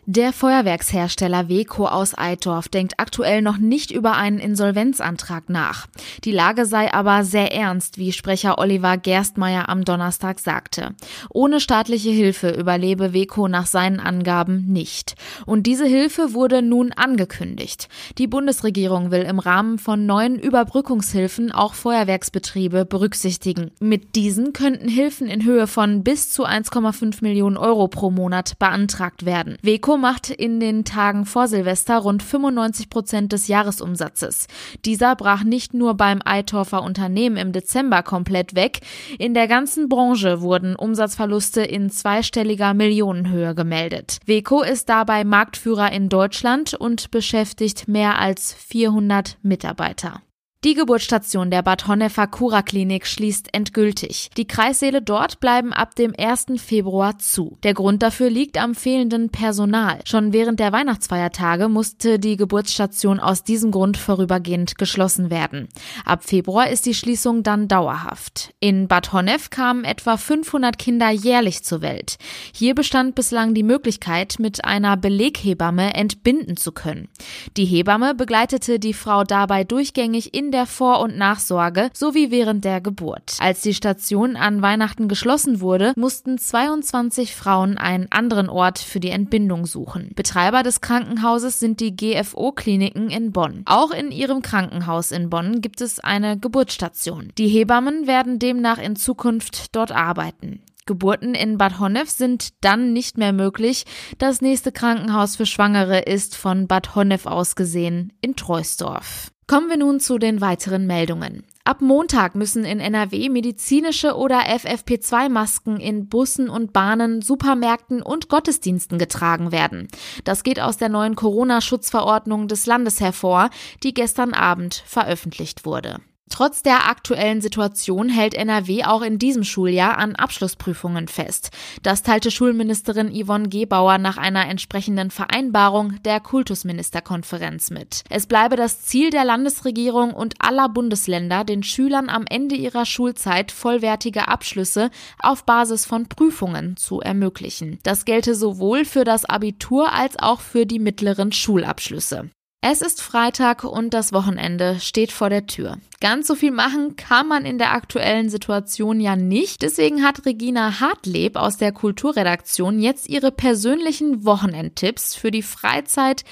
Der 0.06 0.32
Feuerwerkshersteller 0.32 1.50
Weco 1.50 1.86
aus 1.86 2.16
Eitorf 2.16 2.68
denkt 2.68 2.94
aktuell 2.96 3.42
noch 3.42 3.58
nicht 3.58 3.90
über 3.90 4.16
einen 4.16 4.38
Insolvenzantrag 4.38 5.50
nach. 5.50 5.88
Die 6.24 6.32
Lage 6.32 6.64
sei 6.64 6.92
aber 6.92 7.22
sehr 7.22 7.52
ernst, 7.52 7.98
wie 7.98 8.12
Sprecher 8.12 8.58
Oliver 8.58 8.96
Gerstmeier 8.96 9.68
am 9.68 9.84
Donnerstag 9.84 10.40
sagte. 10.40 10.94
Ohne 11.28 11.60
staatliche 11.60 12.10
Hilfe 12.10 12.50
überlebe 12.50 13.12
Weco 13.12 13.46
nach 13.46 13.66
seinen 13.66 14.00
Angaben 14.00 14.66
nicht. 14.72 15.16
Und 15.44 15.64
diese 15.64 15.84
Hilfe 15.84 16.32
wurde 16.32 16.62
nun 16.62 16.92
angekündigt. 16.92 17.88
Die 18.16 18.26
Bundesregierung 18.26 19.10
will 19.10 19.22
im 19.22 19.38
Rahmen 19.38 19.78
von 19.78 20.06
neuen 20.06 20.38
Überbrückungshilfen 20.38 21.52
auch 21.52 21.74
Feuerwerksbetriebe 21.74 22.86
berücksichtigen. 22.86 23.70
Mit 23.80 24.16
diesen 24.16 24.54
könnten 24.54 24.88
Hilfen 24.88 25.28
in 25.28 25.44
Höhe 25.44 25.66
von 25.66 26.02
bis 26.02 26.30
zu 26.30 26.46
1,5 26.46 27.18
Millionen 27.20 27.58
Euro 27.58 27.88
pro 27.88 28.10
Monat 28.10 28.58
beantragt 28.58 29.26
werden. 29.26 29.58
Weco 29.62 29.89
macht 29.96 30.30
in 30.30 30.60
den 30.60 30.84
Tagen 30.84 31.24
vor 31.24 31.48
Silvester 31.48 31.98
rund 31.98 32.22
95 32.22 32.90
Prozent 32.90 33.32
des 33.32 33.48
Jahresumsatzes. 33.48 34.46
Dieser 34.84 35.16
brach 35.16 35.44
nicht 35.44 35.74
nur 35.74 35.94
beim 35.94 36.20
Eitorfer 36.24 36.82
Unternehmen 36.82 37.36
im 37.36 37.52
Dezember 37.52 38.02
komplett 38.02 38.54
weg. 38.54 38.80
In 39.18 39.34
der 39.34 39.48
ganzen 39.48 39.88
Branche 39.88 40.40
wurden 40.40 40.76
Umsatzverluste 40.76 41.62
in 41.62 41.90
zweistelliger 41.90 42.74
Millionenhöhe 42.74 43.54
gemeldet. 43.54 44.18
Weco 44.26 44.62
ist 44.62 44.88
dabei 44.88 45.24
Marktführer 45.24 45.92
in 45.92 46.08
Deutschland 46.08 46.74
und 46.74 47.10
beschäftigt 47.10 47.88
mehr 47.88 48.18
als 48.18 48.54
400 48.54 49.38
Mitarbeiter. 49.42 50.22
Die 50.62 50.74
Geburtsstation 50.74 51.50
der 51.50 51.62
Bad 51.62 51.86
Honneffer 51.86 52.26
Klinik 52.26 53.06
schließt 53.06 53.54
endgültig. 53.54 54.28
Die 54.36 54.46
Kreissäle 54.46 55.00
dort 55.00 55.40
bleiben 55.40 55.72
ab 55.72 55.94
dem 55.94 56.12
1. 56.14 56.48
Februar 56.58 57.18
zu. 57.18 57.56
Der 57.62 57.72
Grund 57.72 58.02
dafür 58.02 58.28
liegt 58.28 58.58
am 58.58 58.74
fehlenden 58.74 59.30
Personal. 59.30 60.00
Schon 60.04 60.34
während 60.34 60.60
der 60.60 60.70
Weihnachtsfeiertage 60.70 61.70
musste 61.70 62.18
die 62.18 62.36
Geburtsstation 62.36 63.20
aus 63.20 63.42
diesem 63.42 63.70
Grund 63.70 63.96
vorübergehend 63.96 64.76
geschlossen 64.76 65.30
werden. 65.30 65.70
Ab 66.04 66.24
Februar 66.24 66.68
ist 66.68 66.84
die 66.84 66.92
Schließung 66.92 67.42
dann 67.42 67.66
dauerhaft. 67.66 68.52
In 68.60 68.86
Bad 68.86 69.14
Honnef 69.14 69.48
kamen 69.48 69.84
etwa 69.84 70.18
500 70.18 70.78
Kinder 70.78 71.08
jährlich 71.08 71.64
zur 71.64 71.80
Welt. 71.80 72.18
Hier 72.52 72.74
bestand 72.74 73.14
bislang 73.14 73.54
die 73.54 73.62
Möglichkeit, 73.62 74.34
mit 74.38 74.62
einer 74.62 74.98
Beleghebamme 74.98 75.94
entbinden 75.94 76.58
zu 76.58 76.72
können. 76.72 77.08
Die 77.56 77.64
Hebamme 77.64 78.14
begleitete 78.14 78.78
die 78.78 78.92
Frau 78.92 79.24
dabei 79.24 79.64
durchgängig 79.64 80.34
in 80.34 80.49
der 80.50 80.66
Vor- 80.66 81.00
und 81.00 81.16
Nachsorge 81.16 81.90
sowie 81.92 82.30
während 82.30 82.64
der 82.64 82.80
Geburt. 82.80 83.36
Als 83.40 83.60
die 83.60 83.74
Station 83.74 84.36
an 84.36 84.62
Weihnachten 84.62 85.08
geschlossen 85.08 85.60
wurde, 85.60 85.92
mussten 85.96 86.38
22 86.38 87.34
Frauen 87.34 87.78
einen 87.78 88.10
anderen 88.10 88.48
Ort 88.48 88.78
für 88.78 89.00
die 89.00 89.10
Entbindung 89.10 89.66
suchen. 89.66 90.12
Betreiber 90.14 90.62
des 90.62 90.80
Krankenhauses 90.80 91.58
sind 91.58 91.80
die 91.80 91.96
GFO-Kliniken 91.96 93.10
in 93.10 93.32
Bonn. 93.32 93.62
Auch 93.66 93.90
in 93.90 94.10
ihrem 94.10 94.42
Krankenhaus 94.42 95.10
in 95.12 95.30
Bonn 95.30 95.60
gibt 95.60 95.80
es 95.80 96.00
eine 96.00 96.38
Geburtsstation. 96.38 97.32
Die 97.38 97.48
Hebammen 97.48 98.06
werden 98.06 98.38
demnach 98.38 98.78
in 98.78 98.96
Zukunft 98.96 99.74
dort 99.76 99.92
arbeiten. 99.92 100.60
Geburten 100.86 101.34
in 101.34 101.58
Bad 101.58 101.78
Honnef 101.78 102.10
sind 102.10 102.50
dann 102.62 102.92
nicht 102.92 103.18
mehr 103.18 103.32
möglich. 103.32 103.84
Das 104.18 104.40
nächste 104.40 104.72
Krankenhaus 104.72 105.36
für 105.36 105.46
Schwangere 105.46 106.00
ist 106.00 106.36
von 106.36 106.66
Bad 106.66 106.94
Honnef 106.94 107.26
aus 107.26 107.56
gesehen 107.56 108.12
in 108.20 108.36
Treusdorf. 108.36 109.30
Kommen 109.46 109.68
wir 109.68 109.78
nun 109.78 109.98
zu 109.98 110.18
den 110.18 110.40
weiteren 110.40 110.86
Meldungen. 110.86 111.44
Ab 111.64 111.82
Montag 111.82 112.34
müssen 112.34 112.64
in 112.64 112.80
NRW 112.80 113.28
medizinische 113.28 114.16
oder 114.16 114.40
FFP2-Masken 114.40 115.78
in 115.78 116.08
Bussen 116.08 116.48
und 116.48 116.72
Bahnen, 116.72 117.20
Supermärkten 117.20 118.00
und 118.00 118.28
Gottesdiensten 118.28 118.98
getragen 118.98 119.52
werden. 119.52 119.88
Das 120.24 120.42
geht 120.42 120.60
aus 120.60 120.78
der 120.78 120.88
neuen 120.88 121.16
Corona-Schutzverordnung 121.16 122.48
des 122.48 122.66
Landes 122.66 123.00
hervor, 123.00 123.50
die 123.82 123.92
gestern 123.92 124.34
Abend 124.34 124.82
veröffentlicht 124.86 125.64
wurde. 125.64 125.98
Trotz 126.30 126.62
der 126.62 126.88
aktuellen 126.88 127.40
Situation 127.40 128.08
hält 128.08 128.34
NRW 128.34 128.84
auch 128.84 129.02
in 129.02 129.18
diesem 129.18 129.44
Schuljahr 129.44 129.98
an 129.98 130.14
Abschlussprüfungen 130.14 131.08
fest. 131.08 131.50
Das 131.82 132.02
teilte 132.02 132.30
Schulministerin 132.30 133.12
Yvonne 133.12 133.48
Gebauer 133.48 133.98
nach 133.98 134.16
einer 134.16 134.48
entsprechenden 134.48 135.10
Vereinbarung 135.10 136.00
der 136.04 136.20
Kultusministerkonferenz 136.20 137.70
mit. 137.70 138.04
Es 138.08 138.26
bleibe 138.26 138.56
das 138.56 138.82
Ziel 138.82 139.10
der 139.10 139.24
Landesregierung 139.24 140.14
und 140.14 140.36
aller 140.38 140.68
Bundesländer, 140.68 141.44
den 141.44 141.64
Schülern 141.64 142.08
am 142.08 142.24
Ende 142.28 142.54
ihrer 142.54 142.86
Schulzeit 142.86 143.52
vollwertige 143.52 144.28
Abschlüsse 144.28 144.90
auf 145.18 145.44
Basis 145.44 145.84
von 145.84 146.08
Prüfungen 146.08 146.76
zu 146.76 147.00
ermöglichen. 147.00 147.80
Das 147.82 148.04
gelte 148.04 148.34
sowohl 148.36 148.84
für 148.84 149.04
das 149.04 149.24
Abitur 149.24 149.92
als 149.92 150.16
auch 150.18 150.40
für 150.40 150.64
die 150.64 150.78
mittleren 150.78 151.32
Schulabschlüsse. 151.32 152.30
Es 152.62 152.82
ist 152.82 153.00
Freitag 153.00 153.64
und 153.64 153.94
das 153.94 154.12
Wochenende 154.12 154.80
steht 154.80 155.12
vor 155.12 155.30
der 155.30 155.46
Tür. 155.46 155.78
Ganz 155.98 156.26
so 156.26 156.34
viel 156.34 156.50
machen 156.50 156.94
kann 156.94 157.26
man 157.26 157.46
in 157.46 157.56
der 157.56 157.72
aktuellen 157.72 158.28
Situation 158.28 159.00
ja 159.00 159.16
nicht. 159.16 159.62
Deswegen 159.62 160.04
hat 160.04 160.26
Regina 160.26 160.78
Hartleb 160.78 161.36
aus 161.36 161.56
der 161.56 161.72
Kulturredaktion 161.72 162.78
jetzt 162.78 163.08
ihre 163.08 163.32
persönlichen 163.32 164.26
Wochenendtipps 164.26 165.14
für 165.14 165.30
die 165.30 165.42
Freizeit 165.42 166.24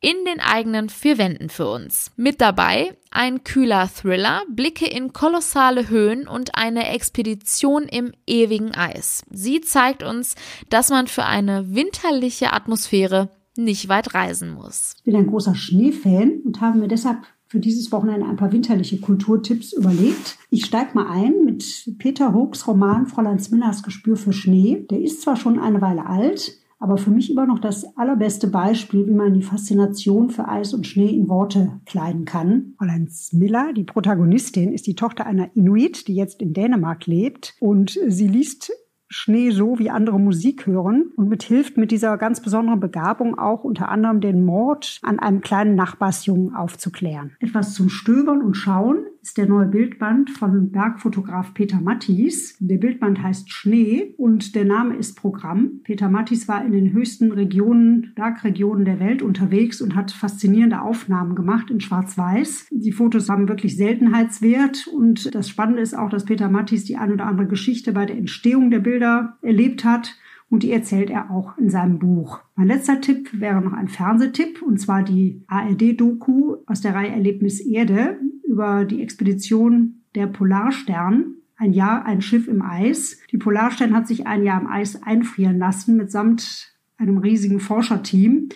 in 0.00 0.16
den 0.26 0.40
eigenen 0.40 0.88
vier 0.88 1.18
Wänden 1.18 1.50
für 1.50 1.68
uns. 1.68 2.10
Mit 2.16 2.40
dabei 2.40 2.96
ein 3.12 3.44
kühler 3.44 3.88
Thriller, 3.88 4.42
Blicke 4.48 4.86
in 4.86 5.12
kolossale 5.12 5.88
Höhen 5.88 6.26
und 6.26 6.56
eine 6.56 6.88
Expedition 6.90 7.84
im 7.84 8.12
ewigen 8.26 8.74
Eis. 8.74 9.22
Sie 9.30 9.60
zeigt 9.60 10.02
uns, 10.02 10.34
dass 10.68 10.90
man 10.90 11.06
für 11.06 11.24
eine 11.24 11.76
winterliche 11.76 12.52
Atmosphäre 12.52 13.30
nicht 13.58 13.88
weit 13.88 14.14
reisen 14.14 14.52
muss. 14.52 14.94
Ich 14.98 15.04
bin 15.04 15.16
ein 15.16 15.26
großer 15.26 15.54
Schneefan 15.54 16.40
und 16.44 16.60
habe 16.60 16.78
mir 16.78 16.88
deshalb 16.88 17.18
für 17.48 17.60
dieses 17.60 17.92
Wochenende 17.92 18.26
ein 18.26 18.36
paar 18.36 18.52
winterliche 18.52 19.00
Kulturtipps 19.00 19.72
überlegt. 19.72 20.38
Ich 20.50 20.64
steige 20.64 20.90
mal 20.94 21.06
ein 21.08 21.44
mit 21.44 21.94
Peter 21.98 22.34
Hoogs 22.34 22.66
Roman 22.66 23.06
Fräulein 23.06 23.40
Millers 23.50 23.82
Gespür 23.82 24.16
für 24.16 24.32
Schnee. 24.32 24.86
Der 24.90 25.00
ist 25.00 25.22
zwar 25.22 25.36
schon 25.36 25.58
eine 25.58 25.80
Weile 25.80 26.06
alt, 26.06 26.58
aber 26.78 26.98
für 26.98 27.10
mich 27.10 27.30
immer 27.30 27.46
noch 27.46 27.60
das 27.60 27.96
allerbeste 27.96 28.48
Beispiel, 28.48 29.06
wie 29.06 29.14
man 29.14 29.34
die 29.34 29.42
Faszination 29.42 30.30
für 30.30 30.48
Eis 30.48 30.74
und 30.74 30.86
Schnee 30.86 31.10
in 31.10 31.28
Worte 31.28 31.80
kleiden 31.86 32.24
kann. 32.24 32.74
Fräulein 32.78 33.08
Smiller, 33.08 33.72
die 33.72 33.84
Protagonistin, 33.84 34.72
ist 34.72 34.86
die 34.86 34.96
Tochter 34.96 35.24
einer 35.24 35.54
Inuit, 35.54 36.08
die 36.08 36.16
jetzt 36.16 36.42
in 36.42 36.52
Dänemark 36.52 37.06
lebt 37.06 37.54
und 37.60 37.98
sie 38.08 38.28
liest 38.28 38.72
Schnee 39.08 39.50
so 39.50 39.78
wie 39.78 39.90
andere 39.90 40.18
Musik 40.18 40.66
hören 40.66 41.12
und 41.16 41.28
mithilft 41.28 41.76
mit 41.76 41.90
dieser 41.90 42.18
ganz 42.18 42.40
besonderen 42.40 42.80
Begabung 42.80 43.38
auch 43.38 43.64
unter 43.64 43.88
anderem 43.88 44.20
den 44.20 44.44
Mord 44.44 44.98
an 45.02 45.18
einem 45.18 45.40
kleinen 45.40 45.74
Nachbarsjungen 45.74 46.54
aufzuklären. 46.54 47.36
Etwas 47.40 47.74
zum 47.74 47.88
Stöbern 47.88 48.42
und 48.42 48.54
Schauen 48.54 49.06
ist 49.26 49.38
der 49.38 49.48
neue 49.48 49.66
Bildband 49.66 50.30
von 50.30 50.70
Bergfotograf 50.70 51.52
Peter 51.52 51.80
Mattis. 51.80 52.56
Der 52.60 52.78
Bildband 52.78 53.20
heißt 53.20 53.50
Schnee 53.50 54.14
und 54.16 54.54
der 54.54 54.64
Name 54.64 54.94
ist 54.94 55.16
Programm. 55.16 55.80
Peter 55.82 56.08
Mattis 56.08 56.46
war 56.46 56.64
in 56.64 56.70
den 56.70 56.92
höchsten 56.92 57.32
Regionen, 57.32 58.12
Bergregionen 58.14 58.84
der 58.84 59.00
Welt 59.00 59.22
unterwegs 59.22 59.82
und 59.82 59.96
hat 59.96 60.12
faszinierende 60.12 60.80
Aufnahmen 60.80 61.34
gemacht 61.34 61.70
in 61.70 61.80
Schwarz-Weiß. 61.80 62.68
Die 62.70 62.92
Fotos 62.92 63.28
haben 63.28 63.48
wirklich 63.48 63.76
Seltenheitswert 63.76 64.86
und 64.86 65.34
das 65.34 65.48
Spannende 65.48 65.82
ist 65.82 65.98
auch, 65.98 66.08
dass 66.08 66.24
Peter 66.24 66.48
Mattis 66.48 66.84
die 66.84 66.96
ein 66.96 67.12
oder 67.12 67.26
andere 67.26 67.48
Geschichte 67.48 67.90
bei 67.90 68.06
der 68.06 68.16
Entstehung 68.16 68.70
der 68.70 68.78
Bilder 68.78 69.38
erlebt 69.42 69.84
hat 69.84 70.16
und 70.48 70.62
die 70.62 70.70
erzählt 70.70 71.10
er 71.10 71.32
auch 71.32 71.58
in 71.58 71.68
seinem 71.68 71.98
Buch. 71.98 72.38
Mein 72.54 72.68
letzter 72.68 73.00
Tipp 73.00 73.30
wäre 73.32 73.60
noch 73.60 73.72
ein 73.72 73.88
Fernsehtipp 73.88 74.62
und 74.62 74.78
zwar 74.78 75.02
die 75.02 75.42
ARD-Doku 75.48 76.58
aus 76.66 76.80
der 76.80 76.94
Reihe 76.94 77.10
Erlebnis 77.10 77.58
Erde 77.58 78.20
über 78.46 78.84
die 78.84 79.02
Expedition 79.02 80.02
der 80.14 80.26
Polarstern. 80.26 81.34
Ein 81.56 81.72
Jahr, 81.72 82.04
ein 82.04 82.20
Schiff 82.20 82.48
im 82.48 82.62
Eis. 82.62 83.18
Die 83.30 83.38
Polarstern 83.38 83.94
hat 83.94 84.06
sich 84.06 84.26
ein 84.26 84.44
Jahr 84.44 84.60
im 84.60 84.66
Eis 84.66 85.02
einfrieren 85.02 85.58
lassen 85.58 85.96
mitsamt 85.96 86.72
einem 86.98 87.18
riesigen 87.18 87.60
Forscherteam. 87.60 88.48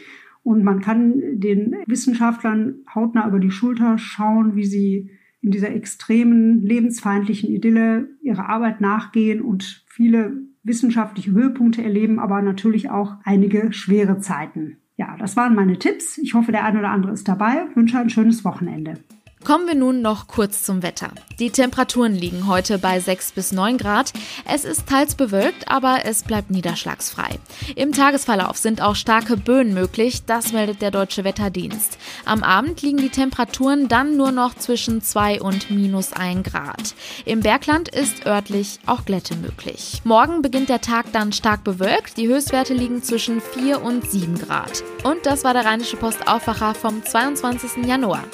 Und 0.42 0.64
man 0.64 0.80
kann 0.80 1.20
den 1.38 1.76
Wissenschaftlern 1.86 2.76
hautnah 2.94 3.28
über 3.28 3.38
die 3.38 3.50
Schulter 3.50 3.98
schauen, 3.98 4.56
wie 4.56 4.64
sie 4.64 5.10
in 5.42 5.50
dieser 5.50 5.74
extremen 5.74 6.60
lebensfeindlichen 6.60 7.50
Idylle 7.50 8.08
ihrer 8.22 8.48
Arbeit 8.48 8.80
nachgehen 8.80 9.40
und 9.40 9.84
viele 9.86 10.42
wissenschaftliche 10.62 11.30
Höhepunkte 11.30 11.82
erleben, 11.82 12.18
aber 12.18 12.42
natürlich 12.42 12.90
auch 12.90 13.16
einige 13.24 13.72
schwere 13.72 14.18
Zeiten. 14.18 14.76
Ja, 14.96 15.16
das 15.18 15.36
waren 15.36 15.54
meine 15.54 15.78
Tipps. 15.78 16.18
Ich 16.18 16.34
hoffe, 16.34 16.52
der 16.52 16.64
eine 16.64 16.80
oder 16.80 16.90
andere 16.90 17.12
ist 17.12 17.26
dabei. 17.26 17.64
Ich 17.70 17.76
wünsche 17.76 17.98
ein 17.98 18.10
schönes 18.10 18.44
Wochenende. 18.44 18.98
Kommen 19.42 19.66
wir 19.66 19.74
nun 19.74 20.02
noch 20.02 20.26
kurz 20.26 20.64
zum 20.64 20.82
Wetter. 20.82 21.12
Die 21.38 21.48
Temperaturen 21.48 22.14
liegen 22.14 22.46
heute 22.46 22.78
bei 22.78 23.00
6 23.00 23.32
bis 23.32 23.52
9 23.52 23.78
Grad. 23.78 24.12
Es 24.44 24.66
ist 24.66 24.86
teils 24.86 25.14
bewölkt, 25.14 25.66
aber 25.70 26.00
es 26.04 26.24
bleibt 26.24 26.50
niederschlagsfrei. 26.50 27.38
Im 27.74 27.92
Tagesverlauf 27.92 28.58
sind 28.58 28.82
auch 28.82 28.94
starke 28.94 29.38
Böen 29.38 29.72
möglich, 29.72 30.26
das 30.26 30.52
meldet 30.52 30.82
der 30.82 30.90
Deutsche 30.90 31.24
Wetterdienst. 31.24 31.96
Am 32.26 32.42
Abend 32.42 32.82
liegen 32.82 32.98
die 32.98 33.08
Temperaturen 33.08 33.88
dann 33.88 34.18
nur 34.18 34.30
noch 34.30 34.54
zwischen 34.54 35.00
2 35.00 35.40
und 35.40 35.70
minus 35.70 36.12
1 36.12 36.46
Grad. 36.50 36.94
Im 37.24 37.40
Bergland 37.40 37.88
ist 37.88 38.26
örtlich 38.26 38.78
auch 38.84 39.06
Glätte 39.06 39.36
möglich. 39.36 40.02
Morgen 40.04 40.42
beginnt 40.42 40.68
der 40.68 40.82
Tag 40.82 41.12
dann 41.12 41.32
stark 41.32 41.64
bewölkt. 41.64 42.18
Die 42.18 42.28
Höchstwerte 42.28 42.74
liegen 42.74 43.02
zwischen 43.02 43.40
4 43.40 43.80
und 43.80 44.08
7 44.08 44.38
Grad. 44.38 44.84
Und 45.02 45.24
das 45.24 45.44
war 45.44 45.54
der 45.54 45.64
Rheinische 45.64 45.96
Post 45.96 46.28
Aufwacher 46.28 46.74
vom 46.74 47.02
22. 47.02 47.86
Januar. 47.86 48.24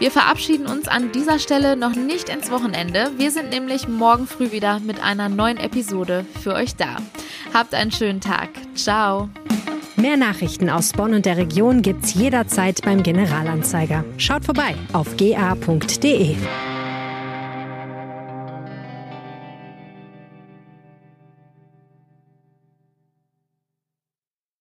Wir 0.00 0.10
verabschieden 0.10 0.55
verabschieden 0.56 0.66
uns 0.66 0.88
an 0.88 1.12
dieser 1.12 1.38
Stelle 1.38 1.76
noch 1.76 1.94
nicht 1.94 2.28
ins 2.28 2.50
Wochenende. 2.50 3.10
Wir 3.16 3.30
sind 3.30 3.50
nämlich 3.50 3.88
morgen 3.88 4.26
früh 4.26 4.52
wieder 4.52 4.80
mit 4.80 5.02
einer 5.02 5.28
neuen 5.28 5.58
Episode 5.58 6.24
für 6.42 6.54
euch 6.54 6.76
da. 6.76 6.96
Habt 7.52 7.74
einen 7.74 7.92
schönen 7.92 8.20
Tag. 8.20 8.50
Ciao. 8.74 9.28
Mehr 9.96 10.16
Nachrichten 10.16 10.68
aus 10.68 10.92
Bonn 10.92 11.14
und 11.14 11.26
der 11.26 11.36
Region 11.36 11.82
gibt's 11.82 12.14
jederzeit 12.14 12.82
beim 12.82 13.02
Generalanzeiger. 13.02 14.04
Schaut 14.18 14.44
vorbei 14.44 14.74
auf 14.92 15.16
ga.de. 15.16 16.36